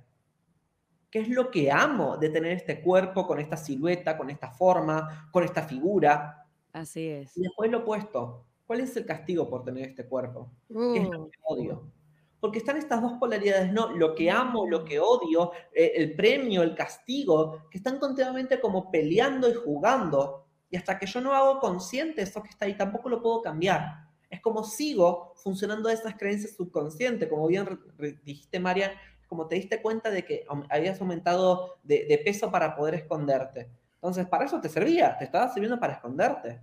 [1.11, 5.29] ¿Qué es lo que amo de tener este cuerpo con esta silueta, con esta forma,
[5.31, 6.47] con esta figura?
[6.73, 7.37] Así es.
[7.37, 8.46] Y después lo opuesto.
[8.67, 10.51] ¿Cuál es el castigo por tener este cuerpo?
[10.69, 11.31] ¿Qué es lo uh.
[11.31, 11.93] que odio?
[12.41, 13.97] Porque están estas dos polaridades, ¿no?
[13.97, 18.91] Lo que amo, lo que odio, eh, el premio, el castigo, que están continuamente como
[18.91, 20.47] peleando y jugando.
[20.69, 24.07] Y hasta que yo no hago consciente eso que está ahí, tampoco lo puedo cambiar.
[24.29, 27.81] Es como sigo funcionando esas creencias subconscientes, como bien
[28.25, 28.93] dijiste, María,
[29.29, 33.71] como te diste cuenta de que habías aumentado de, peso para poder esconderte.
[33.95, 36.61] Entonces, para eso te servía, te estaba sirviendo para esconderte.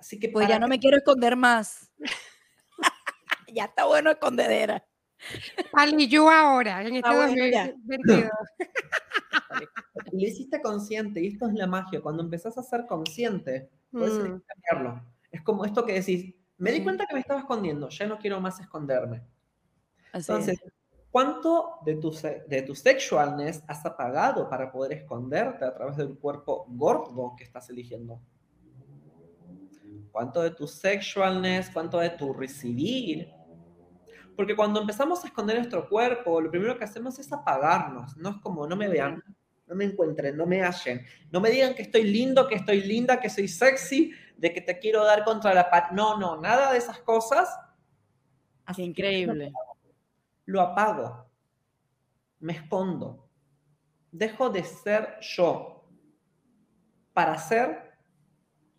[0.00, 0.30] Así que...
[0.30, 1.92] Pues ya no me quiero esconder más.
[3.52, 4.84] ya está bueno escondedera.
[5.74, 8.30] Ali, yo ahora, en este 2022.
[10.12, 12.00] Lo hiciste consciente, y esto es la magia.
[12.00, 14.40] Cuando empezás a ser consciente, puedes mm.
[14.46, 15.04] cambiarlo.
[15.30, 18.40] Es como esto que decís, me di cuenta que me estaba escondiendo, ya no quiero
[18.40, 19.22] más esconderme.
[20.12, 20.58] Entonces,
[21.10, 22.10] ¿cuánto de tu,
[22.48, 27.68] de tu sexualness has apagado para poder esconderte a través del cuerpo gordo que estás
[27.68, 28.20] eligiendo?
[30.10, 33.40] ¿Cuánto de tu sexualness, cuánto de tu recibir
[34.40, 38.16] porque cuando empezamos a esconder nuestro cuerpo, lo primero que hacemos es apagarnos.
[38.16, 39.22] No es como, no me vean,
[39.66, 41.04] no me encuentren, no me hallen.
[41.30, 44.78] No me digan que estoy lindo, que estoy linda, que soy sexy, de que te
[44.78, 45.90] quiero dar contra la pared.
[45.92, 47.54] No, no, nada de esas cosas.
[48.64, 49.52] Así increíble.
[50.46, 51.30] Lo apago.
[52.38, 53.28] Me escondo.
[54.10, 55.86] Dejo de ser yo
[57.12, 57.92] para ser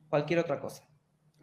[0.10, 0.91] cualquier otra cosa.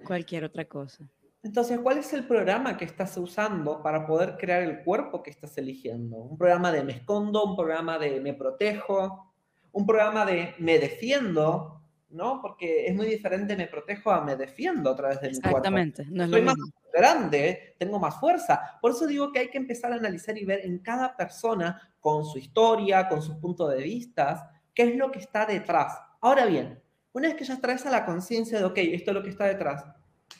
[0.05, 1.09] Cualquier otra cosa.
[1.43, 5.57] Entonces, ¿cuál es el programa que estás usando para poder crear el cuerpo que estás
[5.57, 6.17] eligiendo?
[6.17, 7.45] ¿Un programa de me escondo?
[7.45, 9.33] ¿Un programa de me protejo?
[9.71, 11.81] ¿Un programa de me defiendo?
[12.11, 12.41] ¿No?
[12.43, 15.59] Porque es muy diferente me protejo a me defiendo a través de mi cuerpo.
[15.59, 16.57] Exactamente, no es Soy más
[16.93, 18.79] grande, tengo más fuerza.
[18.81, 22.25] Por eso digo que hay que empezar a analizar y ver en cada persona, con
[22.25, 26.01] su historia, con sus puntos de vista, qué es lo que está detrás.
[26.21, 26.81] Ahora bien,
[27.19, 29.45] una vez que ya traes a la conciencia de, ok, esto es lo que está
[29.45, 29.85] detrás,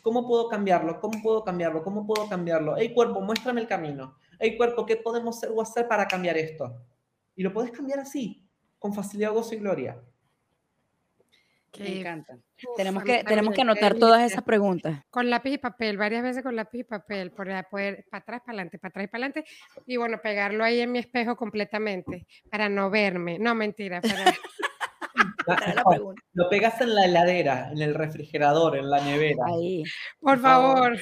[0.03, 1.01] ¿Cómo puedo cambiarlo?
[1.01, 1.83] ¿Cómo puedo cambiarlo?
[1.83, 2.77] ¿Cómo puedo cambiarlo?
[2.77, 4.17] Hey cuerpo, muéstrame el camino.
[4.39, 6.81] Hey cuerpo, ¿qué podemos hacer o hacer para cambiar esto?
[7.35, 8.47] Y lo puedes cambiar así,
[8.79, 10.01] con facilidad, gozo y gloria.
[11.79, 12.39] Me encanta.
[12.77, 15.05] tenemos que, tenemos que anotar todas esas preguntas.
[15.11, 18.53] Con lápiz y papel, varias veces con lápiz y papel, para poder, para atrás, para
[18.53, 19.51] adelante, para atrás y para adelante.
[19.87, 23.39] Y bueno, pegarlo ahí en mi espejo completamente, para no verme.
[23.39, 24.25] No, mentira, para...
[26.33, 29.45] lo pegas en la heladera, en el refrigerador, en la nevera.
[29.47, 29.83] Ahí.
[30.21, 30.97] Por, favor.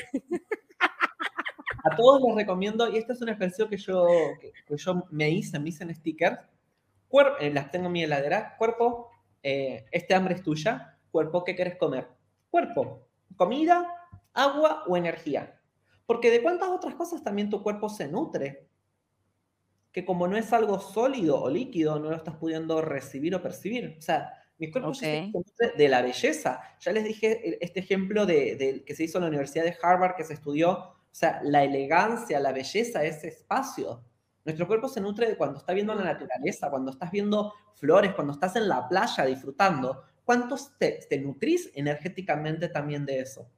[1.84, 4.06] A todos les recomiendo, y esta es una expresión que yo,
[4.40, 6.38] que, yo me hice, me hice en stickers.
[7.40, 8.56] Eh, las tengo en mi heladera.
[8.58, 9.10] Cuerpo,
[9.42, 10.98] eh, este hambre es tuya.
[11.10, 12.08] Cuerpo, ¿qué quieres comer?
[12.50, 13.86] Cuerpo, comida,
[14.34, 15.58] agua o energía.
[16.04, 18.65] Porque de cuántas otras cosas también tu cuerpo se nutre
[19.96, 23.96] que como no es algo sólido o líquido, no lo estás pudiendo recibir o percibir.
[23.98, 25.32] O sea, mi cuerpo okay.
[25.74, 26.60] de la belleza.
[26.80, 30.24] Ya les dije este ejemplo de, que se hizo en la Universidad de Harvard, que
[30.24, 34.04] se estudió, o sea, la elegancia, la belleza, ese espacio.
[34.44, 38.34] Nuestro cuerpo se nutre de cuando está viendo la naturaleza, cuando estás viendo flores, cuando
[38.34, 40.02] estás en la playa disfrutando.
[40.26, 43.50] ¿Cuántos te, te nutrís energéticamente también de eso?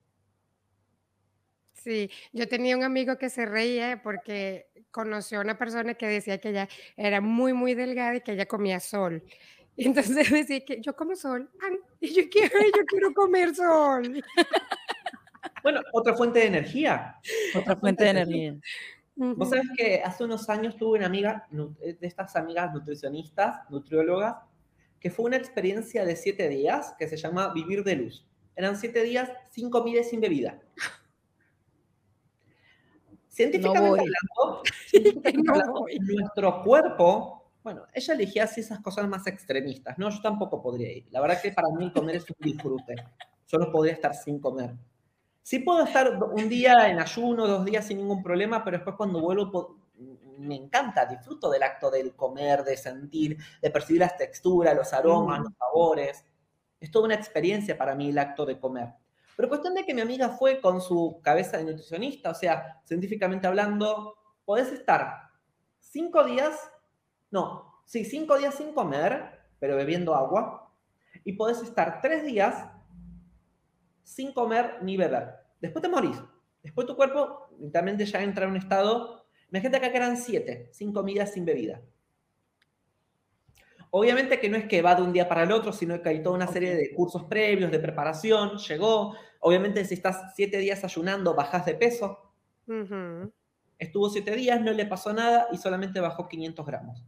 [1.83, 6.39] Sí, yo tenía un amigo que se reía porque conoció a una persona que decía
[6.39, 9.23] que ella era muy, muy delgada y que ella comía sol.
[9.81, 11.49] Y entonces decía que yo como sol,
[12.01, 14.25] y yo quiero, yo quiero comer sol.
[15.63, 17.17] Bueno, otra fuente de energía.
[17.55, 18.57] Otra fuente de energía.
[19.15, 24.37] Vos sabés que hace unos años tuve una amiga, de estas amigas nutricionistas, nutriólogas,
[24.99, 28.27] que fue una experiencia de siete días que se llama Vivir de Luz.
[28.57, 30.59] Eran siete días sin comida y sin bebida.
[33.39, 34.63] Científicamente hablando,
[36.01, 40.11] nuestro cuerpo, bueno, ella elegía así esas cosas más extremistas, ¿no?
[40.11, 41.07] Yo tampoco podría ir.
[41.13, 42.97] La verdad que para mí comer es un disfrute.
[43.47, 44.75] Yo no podría estar sin comer.
[45.41, 49.21] Sí puedo estar un día en ayuno, dos días sin ningún problema, pero después cuando
[49.21, 49.79] vuelvo
[50.39, 55.39] me encanta, disfruto del acto del comer, de sentir, de percibir las texturas, los aromas,
[55.39, 56.25] los sabores.
[56.81, 58.95] Es toda una experiencia para mí el acto de comer.
[59.39, 63.47] Pero cuestión de que mi amiga fue con su cabeza de nutricionista, o sea, científicamente
[63.47, 65.31] hablando, podés estar
[65.79, 66.59] cinco días,
[67.31, 70.75] no, sí, cinco días sin comer, pero bebiendo agua,
[71.23, 72.69] y podés estar tres días
[74.03, 75.37] sin comer ni beber.
[75.61, 76.21] Después te morís.
[76.61, 79.25] Después tu cuerpo literalmente ya entra en un estado.
[79.53, 81.81] Imagínate acá que eran siete, sin comida, sin bebida.
[83.91, 86.23] Obviamente que no es que va de un día para el otro, sino que hay
[86.23, 89.15] toda una serie de cursos previos, de preparación, llegó.
[89.41, 92.33] Obviamente si estás siete días ayunando, bajas de peso.
[93.79, 97.05] Estuvo siete días, no le pasó nada y solamente bajó 500 gramos.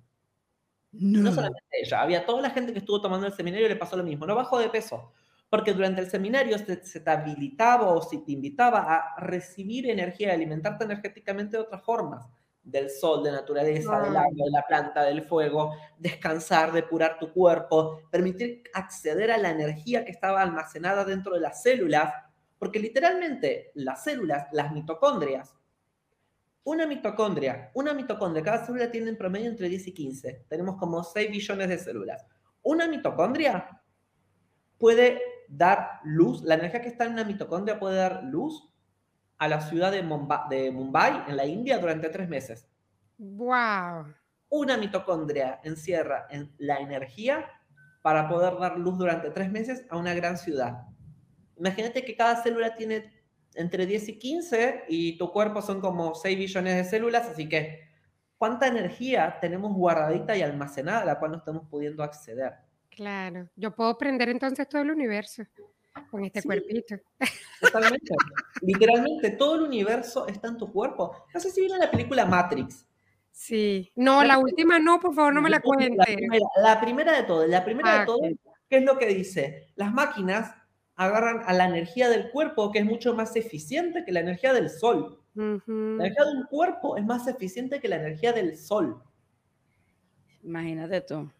[0.92, 1.32] No.
[1.32, 4.02] solamente ella, había toda la gente que estuvo tomando el seminario y le pasó lo
[4.02, 5.12] mismo, no bajó de peso,
[5.48, 10.30] porque durante el seminario se, se te habilitaba o se te invitaba a recibir energía,
[10.30, 12.28] a alimentarte energéticamente de otras formas,
[12.62, 18.02] del sol, de naturaleza, del agua, de la planta, del fuego, descansar, depurar tu cuerpo,
[18.10, 22.12] permitir acceder a la energía que estaba almacenada dentro de las células,
[22.58, 25.54] porque literalmente las células, las mitocondrias,
[26.62, 30.44] una mitocondria, una mitocondria, cada célula tiene en promedio entre 10 y 15.
[30.48, 32.26] Tenemos como 6 billones de células.
[32.62, 33.82] Una mitocondria
[34.78, 38.69] puede dar luz, la energía que está en una mitocondria puede dar luz
[39.40, 42.68] a la ciudad de Mumbai, en la India, durante tres meses.
[43.16, 44.14] ¡Wow!
[44.50, 47.46] Una mitocondria encierra en la energía
[48.02, 50.86] para poder dar luz durante tres meses a una gran ciudad.
[51.56, 53.10] Imagínate que cada célula tiene
[53.54, 57.88] entre 10 y 15 y tu cuerpo son como 6 billones de células, así que
[58.36, 62.52] ¿cuánta energía tenemos guardadita y almacenada a la cual no estamos pudiendo acceder?
[62.90, 65.44] Claro, yo puedo prender entonces todo el universo
[66.10, 66.96] con este cuerpito.
[67.60, 68.14] Totalmente.
[68.62, 71.14] Literalmente, todo el universo está en tu cuerpo.
[71.32, 72.86] No sé si vieron la película Matrix.
[73.32, 73.90] Sí.
[73.96, 75.96] No, la, última no, por favor, no me la cuentes.
[76.62, 77.46] La primera, de todo.
[77.46, 78.20] La primera de ah, todo,
[78.68, 79.72] ¿qué es lo que dice?
[79.76, 80.54] Las máquinas
[80.96, 84.68] agarran a la energía del cuerpo, que es mucho más eficiente que la energía del
[84.68, 85.18] sol.
[85.34, 85.44] La
[86.04, 89.02] energía de un cuerpo es más eficiente que la energía del sol.
[90.42, 91.30] Imagínate tú.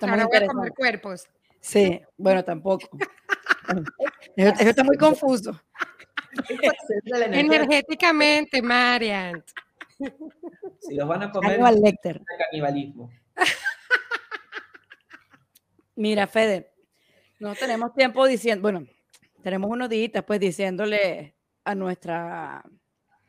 [0.00, 1.28] Ahora voy a tomar cuerpos.
[1.64, 2.86] Sí, bueno, tampoco.
[4.36, 5.58] eso, está muy confuso.
[7.32, 9.42] Energéticamente, Marian.
[10.78, 12.22] Si los van a comer, Lecter.
[12.50, 13.10] canibalismo.
[15.96, 16.70] Mira, Fede,
[17.38, 18.86] no tenemos tiempo diciendo, bueno,
[19.42, 22.62] tenemos unos días pues diciéndole a nuestra,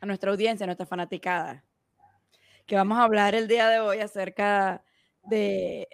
[0.00, 1.64] a nuestra audiencia, a nuestra fanaticada,
[2.66, 4.84] que vamos a hablar el día de hoy acerca
[5.22, 5.88] de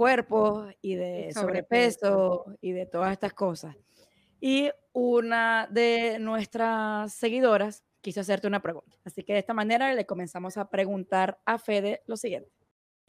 [0.00, 3.76] cuerpo y de sobrepeso y de todas estas cosas.
[4.40, 8.96] Y una de nuestras seguidoras quiso hacerte una pregunta.
[9.04, 12.50] Así que de esta manera le comenzamos a preguntar a Fede lo siguiente.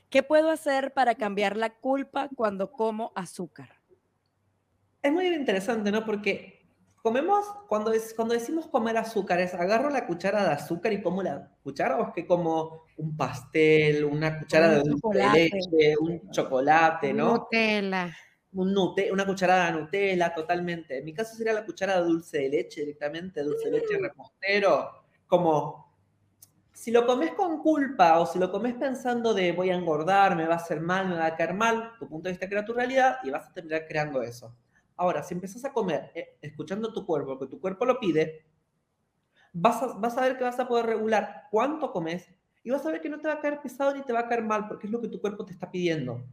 [0.10, 3.70] ¿Qué puedo hacer para cambiar la culpa cuando como azúcar?
[5.02, 6.04] Es muy interesante, ¿no?
[6.04, 6.61] Porque
[7.02, 11.50] comemos, cuando, es, cuando decimos comer azúcares, agarro la cuchara de azúcar y como la
[11.64, 17.14] cuchara o es que como un pastel, una cuchara de dulce de leche, un chocolate,
[17.14, 17.38] ¿no?
[17.38, 18.16] Nutella.
[18.54, 20.98] Un nute, una cucharada de Nutella, totalmente.
[20.98, 25.06] En mi caso sería la cuchara de dulce de leche directamente, dulce de leche repostero,
[25.26, 25.90] como
[26.74, 30.46] si lo comes con culpa o si lo comes pensando de voy a engordar, me
[30.46, 32.74] va a hacer mal, me va a caer mal, tu punto de vista crea tu
[32.74, 34.54] realidad y vas a terminar creando eso.
[34.98, 38.46] Ahora, si empiezas a comer eh, escuchando tu cuerpo, que tu cuerpo lo pide,
[39.54, 42.30] vas a, vas a ver que vas a poder regular cuánto comes
[42.64, 44.28] y vas a ver que no te va a caer pesado ni te va a
[44.28, 46.24] caer mal, porque es lo que tu cuerpo te está pidiendo.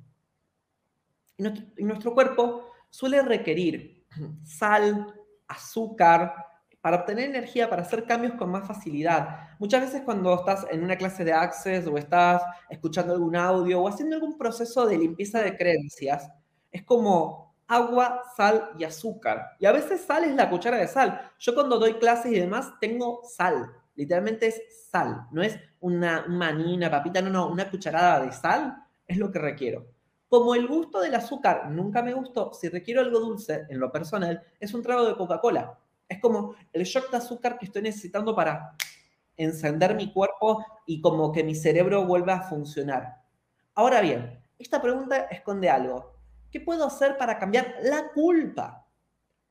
[1.37, 4.07] Y nuestro, y nuestro cuerpo suele requerir
[4.45, 5.15] sal,
[5.47, 6.49] azúcar,
[6.81, 9.49] para obtener energía, para hacer cambios con más facilidad.
[9.59, 13.89] Muchas veces cuando estás en una clase de Access o estás escuchando algún audio o
[13.89, 16.31] haciendo algún proceso de limpieza de creencias,
[16.71, 19.57] es como agua, sal y azúcar.
[19.61, 21.31] Y a veces sal es la cuchara de sal.
[21.39, 23.71] Yo cuando doy clases y demás tengo sal.
[23.95, 25.27] Literalmente es sal.
[25.31, 27.49] No es una maní, una papita, no, no.
[27.49, 29.87] Una cucharada de sal es lo que requiero.
[30.29, 34.43] Como el gusto del azúcar nunca me gustó, si requiero algo dulce en lo personal,
[34.61, 35.79] es un trago de Coca-Cola.
[36.07, 38.75] Es como el shock de azúcar que estoy necesitando para
[39.37, 43.23] encender mi cuerpo y como que mi cerebro vuelva a funcionar.
[43.75, 46.18] Ahora bien, esta pregunta esconde algo.
[46.51, 48.87] ¿Qué puedo hacer para cambiar la culpa?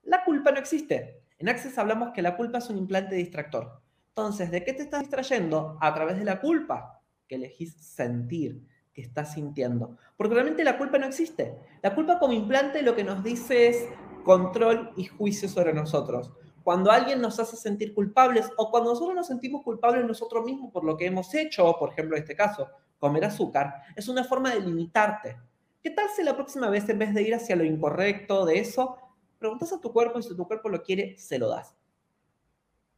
[0.03, 1.23] La culpa no existe.
[1.37, 3.81] En Access hablamos que la culpa es un implante distractor.
[4.09, 5.77] Entonces, ¿de qué te estás distrayendo?
[5.79, 9.97] A través de la culpa, que elegís sentir, que estás sintiendo.
[10.15, 11.55] Porque realmente la culpa no existe.
[11.83, 13.87] La culpa como implante lo que nos dice es
[14.23, 16.31] control y juicio sobre nosotros.
[16.63, 20.83] Cuando alguien nos hace sentir culpables o cuando nosotros nos sentimos culpables nosotros mismos por
[20.83, 24.61] lo que hemos hecho, por ejemplo en este caso, comer azúcar, es una forma de
[24.61, 25.37] limitarte.
[25.87, 28.97] ¿Qué tal si la próxima vez, en vez de ir hacia lo incorrecto de eso,
[29.39, 31.77] preguntas a tu cuerpo y si tu cuerpo lo quiere, se lo das?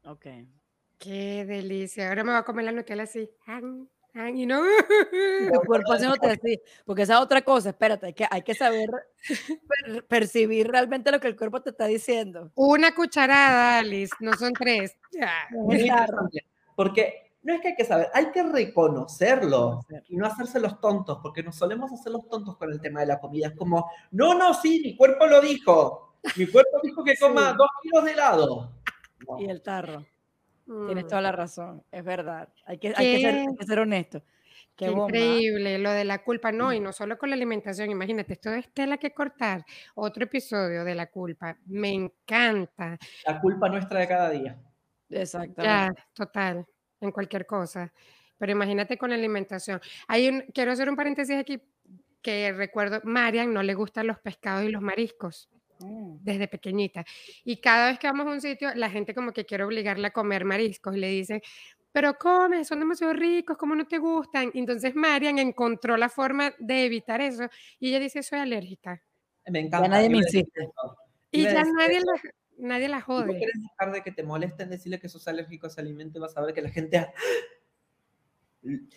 [0.05, 0.25] Ok.
[0.97, 2.09] Qué delicia.
[2.09, 3.29] Ahora me va a comer la Nutella así.
[4.33, 4.63] Y no.
[5.53, 6.59] Tu cuerpo haciéndote así.
[6.83, 7.69] Porque esa es otra cosa.
[7.69, 8.89] Espérate, hay que, hay que saber
[10.07, 12.51] percibir realmente lo que el cuerpo te está diciendo.
[12.55, 14.97] Una cucharada, Alice, no son tres.
[16.75, 21.19] Porque no es que hay que saber, hay que reconocerlo y no hacerse los tontos,
[21.21, 23.47] porque nos solemos hacer los tontos con el tema de la comida.
[23.47, 26.17] Es como, no, no, sí, mi cuerpo lo dijo.
[26.35, 28.73] Mi cuerpo dijo que coma dos kilos de helado.
[29.39, 30.05] Y el tarro.
[30.65, 31.07] Tienes mm.
[31.07, 32.49] toda la razón, es verdad.
[32.65, 34.21] Hay que, hay que, ser, honesto.
[34.75, 38.53] Qué, increíble lo de la culpa, no, y no solo con la alimentación, imagínate, esto
[38.53, 39.65] es tela que cortar.
[39.95, 42.97] Otro episodio de la culpa, me encanta.
[43.25, 44.59] La culpa nuestra de cada día.
[45.09, 45.63] Exactamente.
[45.63, 46.65] Ya, total.
[47.01, 47.93] En cualquier cosa.
[48.37, 49.81] Pero imagínate con la alimentación.
[50.07, 51.61] Hay un, quiero hacer un paréntesis aquí
[52.21, 56.17] que recuerdo, Marian no le gustan los pescados y los mariscos mm.
[56.21, 57.05] desde pequeñita.
[57.43, 60.11] Y cada vez que vamos a un sitio, la gente como que quiere obligarle a
[60.11, 61.41] comer mariscos y le dicen,
[61.91, 64.51] pero come, son demasiado ricos, ¿cómo no te gustan?
[64.53, 67.47] Entonces Marian encontró la forma de evitar eso
[67.79, 69.01] y ella dice, soy alérgica.
[69.47, 69.87] Me encanta.
[69.87, 70.69] Ya nadie me insiste.
[71.31, 72.21] Y ya nadie la,
[72.59, 73.31] nadie la jode.
[73.33, 76.21] Si quieres dejar de que te molesten, decirle que sos alérgico a ese alimento y
[76.21, 77.07] vas a ver que la gente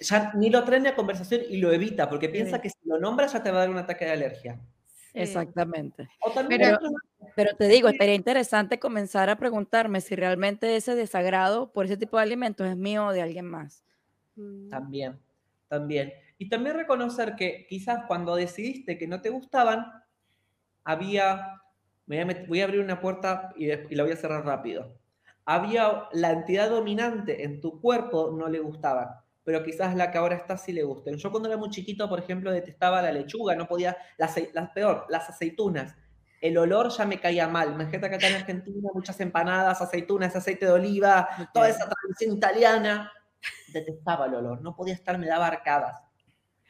[0.00, 3.26] ya ni lo trae la conversación y lo evita porque piensa que si lo nombra
[3.26, 4.60] ya te va a dar un ataque de alergia.
[5.14, 6.08] Exactamente.
[6.48, 6.78] Pero,
[7.36, 12.16] pero, te digo, sería interesante comenzar a preguntarme si realmente ese desagrado por ese tipo
[12.16, 13.84] de alimentos es mío o de alguien más.
[14.36, 14.68] Mm.
[14.70, 15.20] También,
[15.68, 16.12] también.
[16.38, 19.86] Y también reconocer que quizás cuando decidiste que no te gustaban,
[20.82, 21.61] había,
[22.46, 24.98] voy a, abrir una puerta y, y la voy a cerrar rápido.
[25.44, 29.08] Había la entidad dominante en tu cuerpo no le gustaban
[29.44, 31.16] pero quizás la que ahora está sí le gusten.
[31.16, 35.06] Yo cuando era muy chiquito, por ejemplo, detestaba la lechuga, no podía, las, las peor,
[35.08, 35.96] las aceitunas.
[36.40, 37.72] El olor ya me caía mal.
[37.72, 43.12] Imagínate acá en Argentina muchas empanadas, aceitunas, aceite de oliva, toda esa tradición italiana.
[43.72, 46.00] Detestaba el olor, no podía estar, me daba arcadas.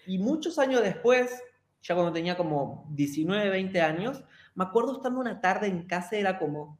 [0.07, 1.43] Y muchos años después,
[1.82, 4.22] ya cuando tenía como 19, 20 años,
[4.55, 6.78] me acuerdo estando una tarde en casa, era como,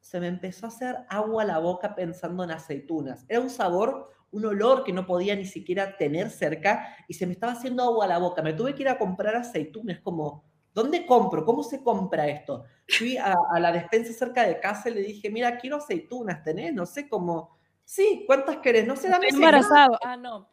[0.00, 3.24] se me empezó a hacer agua a la boca pensando en aceitunas.
[3.28, 7.32] Era un sabor un olor que no podía ni siquiera tener cerca y se me
[7.32, 8.42] estaba haciendo agua a la boca.
[8.42, 11.44] Me tuve que ir a comprar aceitunas, como, ¿dónde compro?
[11.44, 12.64] ¿Cómo se compra esto?
[12.88, 16.72] Fui a, la despensa cerca de casa y le dije, mira, quiero aceitunas, ¿tenés?
[16.72, 17.58] No sé cómo.
[17.84, 18.86] Sí, ¿cuántas querés?
[18.86, 19.98] No sé, dame Estoy embarazado.
[20.04, 20.48] Ah, no.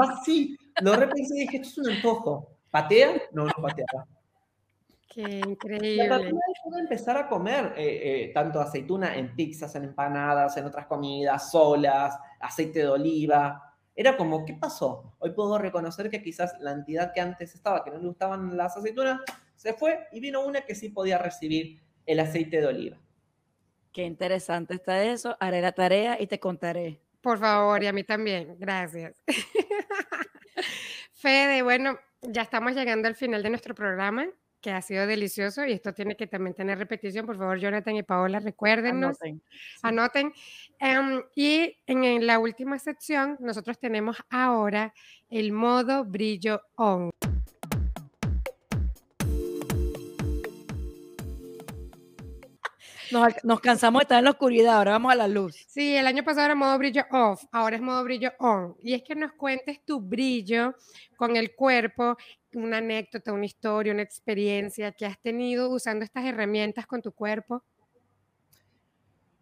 [0.00, 2.58] Va, sí, lo repensé y dije, esto es un antojo.
[2.70, 3.22] ¿Patea?
[3.32, 4.08] No, no pateaba.
[5.08, 6.32] Qué increíble.
[6.64, 11.50] pude empezar a comer eh, eh, tanto aceituna en pizzas, en empanadas, en otras comidas,
[11.50, 13.74] solas, aceite de oliva.
[13.94, 15.14] Era como, ¿qué pasó?
[15.18, 18.76] Hoy puedo reconocer que quizás la entidad que antes estaba, que no le gustaban las
[18.76, 19.20] aceitunas,
[19.54, 22.98] se fue y vino una que sí podía recibir el aceite de oliva.
[23.92, 25.36] Qué interesante está eso.
[25.40, 27.00] Haré la tarea y te contaré.
[27.22, 28.56] Por favor, y a mí también.
[28.58, 29.22] Gracias.
[31.12, 34.28] Fede, bueno, ya estamos llegando al final de nuestro programa
[34.66, 37.24] que ha sido delicioso y esto tiene que también tener repetición.
[37.24, 39.16] Por favor, Jonathan y Paola, recuérdenos.
[39.22, 39.42] Anoten.
[39.80, 40.32] anoten.
[40.80, 44.92] Em, y en la última sección, nosotros tenemos ahora
[45.30, 47.10] el modo brillo on.
[53.44, 55.54] Nos, cansamos de estar en la oscuridad, ahora vamos a la luz.
[55.68, 58.74] Sí, el año pasado era modo brillo off, ahora es modo brillo on.
[58.82, 60.74] Y es que nos cuentes tu brillo
[61.16, 62.16] con el cuerpo,
[62.64, 67.62] una anécdota, una historia, una experiencia que has tenido usando estas herramientas con tu cuerpo.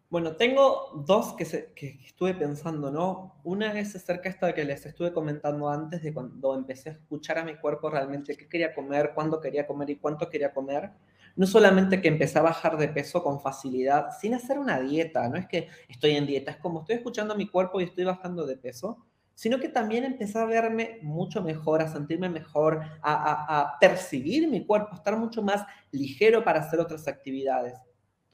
[0.09, 1.45] Bueno, tengo dos que,
[1.75, 3.35] que, estuve pensando, ¿no?
[3.43, 7.43] Una es acerca esta que les estuve comentando antes de cuando empecé a escuchar a
[7.43, 10.91] mi cuerpo realmente qué quería comer, cuándo quería comer y cuánto quería comer
[11.35, 15.37] no solamente que empecé a bajar de peso con facilidad, sin hacer una dieta, no
[15.37, 18.45] es que estoy en dieta, es como estoy escuchando a mi cuerpo y estoy bajando
[18.45, 19.05] de peso,
[19.35, 24.65] sino que también empecé a verme mucho mejor, a sentirme mejor, a, a percibir mi
[24.65, 27.77] cuerpo, a estar mucho más ligero para hacer otras actividades.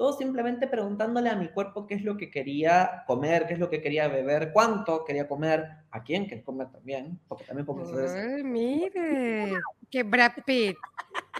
[0.01, 3.69] Todo simplemente preguntándole a mi cuerpo qué es lo que quería comer, qué es lo
[3.69, 8.43] que quería beber, cuánto quería comer, a quién quería comer también, porque también puedo Ay,
[8.43, 9.53] mire,
[9.89, 10.75] que Brad Pitt.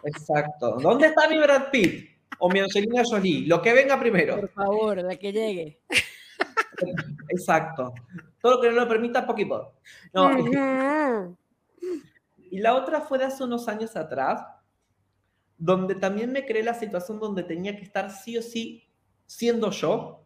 [0.03, 0.77] Exacto.
[0.79, 2.09] ¿Dónde está mi Brad Pitt?
[2.37, 3.47] O mi Angelina Jolie.
[3.47, 4.39] Lo que venga primero.
[4.39, 5.81] Por favor, la que llegue.
[7.29, 7.93] Exacto.
[8.41, 9.75] Todo lo que no lo permita, poquito.
[10.13, 10.31] No.
[12.49, 14.43] Y la otra fue de hace unos años atrás,
[15.57, 18.89] donde también me creé la situación donde tenía que estar sí o sí
[19.25, 20.25] siendo yo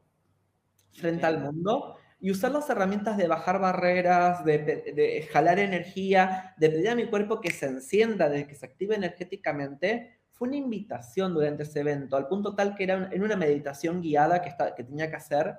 [0.94, 6.90] frente al mundo y usar las herramientas de bajar barreras, de, jalar energía, de pedir
[6.90, 11.64] a mi cuerpo que se encienda, de que se active energéticamente, fue una invitación durante
[11.64, 15.16] ese evento, al punto tal que era en una meditación guiada que, que tenía que
[15.18, 15.56] hacer.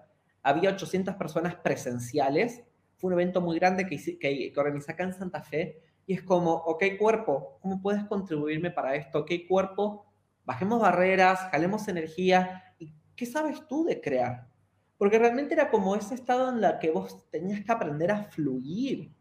[0.47, 2.63] Había 800 personas presenciales.
[2.95, 5.83] Fue un evento muy grande que, que, que organizé acá en Santa Fe.
[6.07, 9.19] Y es como, ok, cuerpo, ¿cómo puedes contribuirme para esto?
[9.19, 10.07] Ok, cuerpo,
[10.45, 12.63] bajemos barreras, jalemos energía.
[12.79, 14.47] ¿Y qué sabes tú de crear?
[14.97, 19.13] Porque realmente era como ese estado en el que vos tenías que aprender a fluir,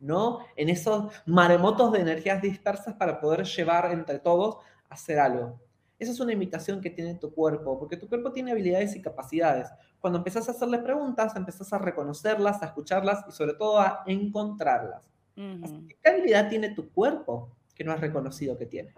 [0.00, 0.40] ¿no?
[0.54, 4.58] En esos maremotos de energías dispersas para poder llevar entre todos
[4.90, 5.63] a hacer algo.
[5.98, 9.68] Esa es una invitación que tiene tu cuerpo, porque tu cuerpo tiene habilidades y capacidades.
[10.00, 15.08] Cuando empezás a hacerle preguntas, empezás a reconocerlas, a escucharlas y sobre todo a encontrarlas.
[15.34, 18.92] ¿Qué habilidad tiene tu cuerpo que no has reconocido que tiene?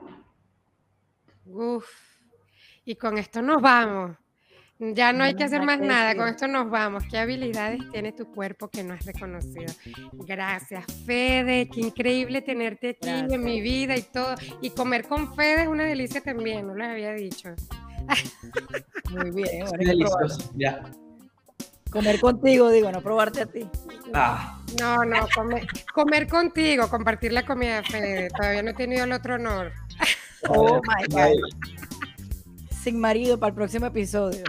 [1.46, 1.86] Uf,
[2.84, 4.16] y con esto nos vamos.
[4.78, 7.04] Ya no hay que hacer más nada, con esto nos vamos.
[7.10, 9.72] ¿Qué habilidades tiene tu cuerpo que no has reconocido?
[10.12, 14.34] Gracias, Fede, qué increíble tenerte aquí en mi vida y todo.
[14.60, 17.54] Y comer con Fede es una delicia también, no les había dicho.
[19.10, 20.82] Muy bien, delicioso, ya.
[21.90, 23.66] Comer contigo, digo, no probarte a ti.
[24.12, 24.60] Ah.
[24.78, 28.28] No, no, comer, comer contigo, compartir la comida, Fede.
[28.28, 29.72] Todavía no he tenido el otro honor.
[30.48, 31.32] Oh my God.
[32.82, 34.44] Sin marido para el próximo episodio.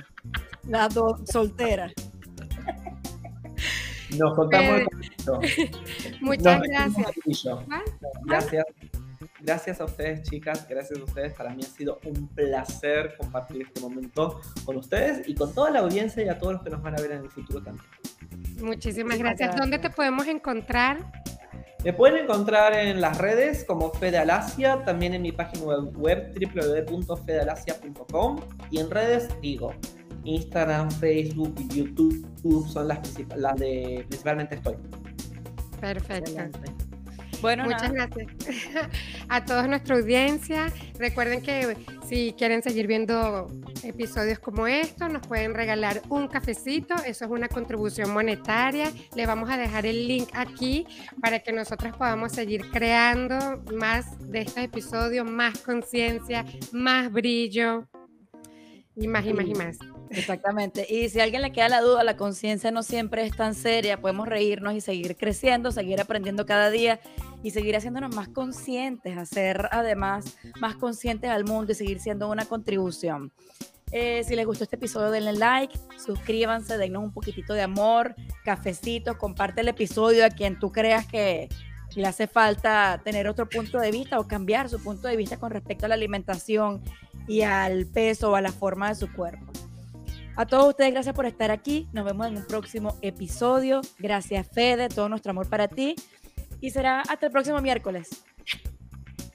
[0.68, 1.94] Las dos solteras.
[4.18, 4.82] Nos contamos
[6.22, 7.12] Muchas gracias.
[8.26, 8.66] Gracias.
[9.42, 10.68] Gracias a ustedes, chicas.
[10.68, 11.34] Gracias a ustedes.
[11.34, 15.80] Para mí ha sido un placer compartir este momento con ustedes y con toda la
[15.80, 17.86] audiencia y a todos los que nos van a ver en el futuro también.
[18.62, 19.54] Muchísimas gracias.
[19.56, 21.12] ¿Dónde te podemos encontrar?
[21.84, 28.40] Me pueden encontrar en las redes como Fedalasia, también en mi página web www.fedalasia.com
[28.72, 29.76] y en redes digo
[30.28, 32.28] Instagram, Facebook y YouTube
[32.68, 33.00] son las,
[33.36, 34.76] las de principalmente estoy.
[35.80, 36.32] Perfecto.
[37.42, 38.28] Bueno, muchas gracias
[39.30, 40.72] a toda nuestra audiencia.
[40.98, 43.48] Recuerden que si quieren seguir viendo
[43.84, 46.96] episodios como estos, nos pueden regalar un cafecito.
[47.06, 48.92] Eso es una contribución monetaria.
[49.16, 50.88] Le vamos a dejar el link aquí
[51.22, 57.88] para que nosotros podamos seguir creando más de estos episodios, más conciencia, más brillo
[58.96, 59.78] y más y más y más.
[60.10, 60.86] Exactamente.
[60.90, 64.00] Y si a alguien le queda la duda, la conciencia no siempre es tan seria,
[64.00, 67.00] podemos reírnos y seguir creciendo, seguir aprendiendo cada día
[67.44, 72.46] y seguir haciéndonos más conscientes, hacer además más conscientes al mundo y seguir siendo una
[72.46, 73.32] contribución.
[73.92, 79.16] Eh, si les gustó este episodio, denle like, suscríbanse, dennos un poquitito de amor, cafecitos,
[79.16, 81.48] comparte el episodio a quien tú creas que
[81.96, 85.52] le hace falta tener otro punto de vista o cambiar su punto de vista con
[85.52, 86.82] respecto a la alimentación
[87.28, 89.52] y al peso o a la forma de su cuerpo.
[90.40, 91.90] A todos ustedes, gracias por estar aquí.
[91.94, 93.82] Nos vemos en un próximo episodio.
[93.98, 95.96] Gracias, Fede, todo nuestro amor para ti.
[96.62, 98.24] Y será hasta el próximo miércoles.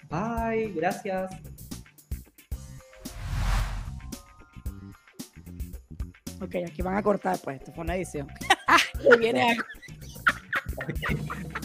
[0.08, 1.32] Bye, gracias.
[6.40, 7.58] Ok, aquí van a cortar, pues.
[7.58, 8.28] Esto fue una edición.
[9.18, 9.64] viene algo.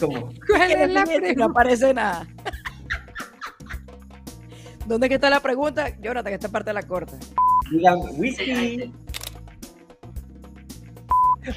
[0.00, 0.32] ¿Cómo?
[0.48, 1.34] ¿Cuál es la pregunta?
[1.36, 2.26] No aparece nada.
[4.84, 5.96] ¿Dónde está la pregunta?
[6.00, 7.16] Jonathan, que esta parte la corta.
[7.70, 8.92] Digan whisky.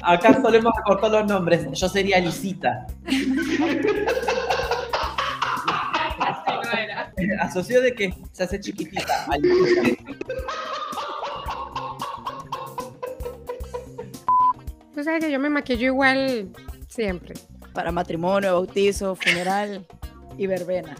[0.00, 1.66] Acá solemos cortar los nombres.
[1.72, 2.86] Yo sería Lisita.
[7.40, 9.26] Asoció de que se hace chiquitita.
[14.94, 16.48] Tú sabes que yo me maquillo igual
[16.88, 17.34] siempre.
[17.72, 19.86] Para matrimonio, bautizo, funeral
[20.36, 20.94] y verbena.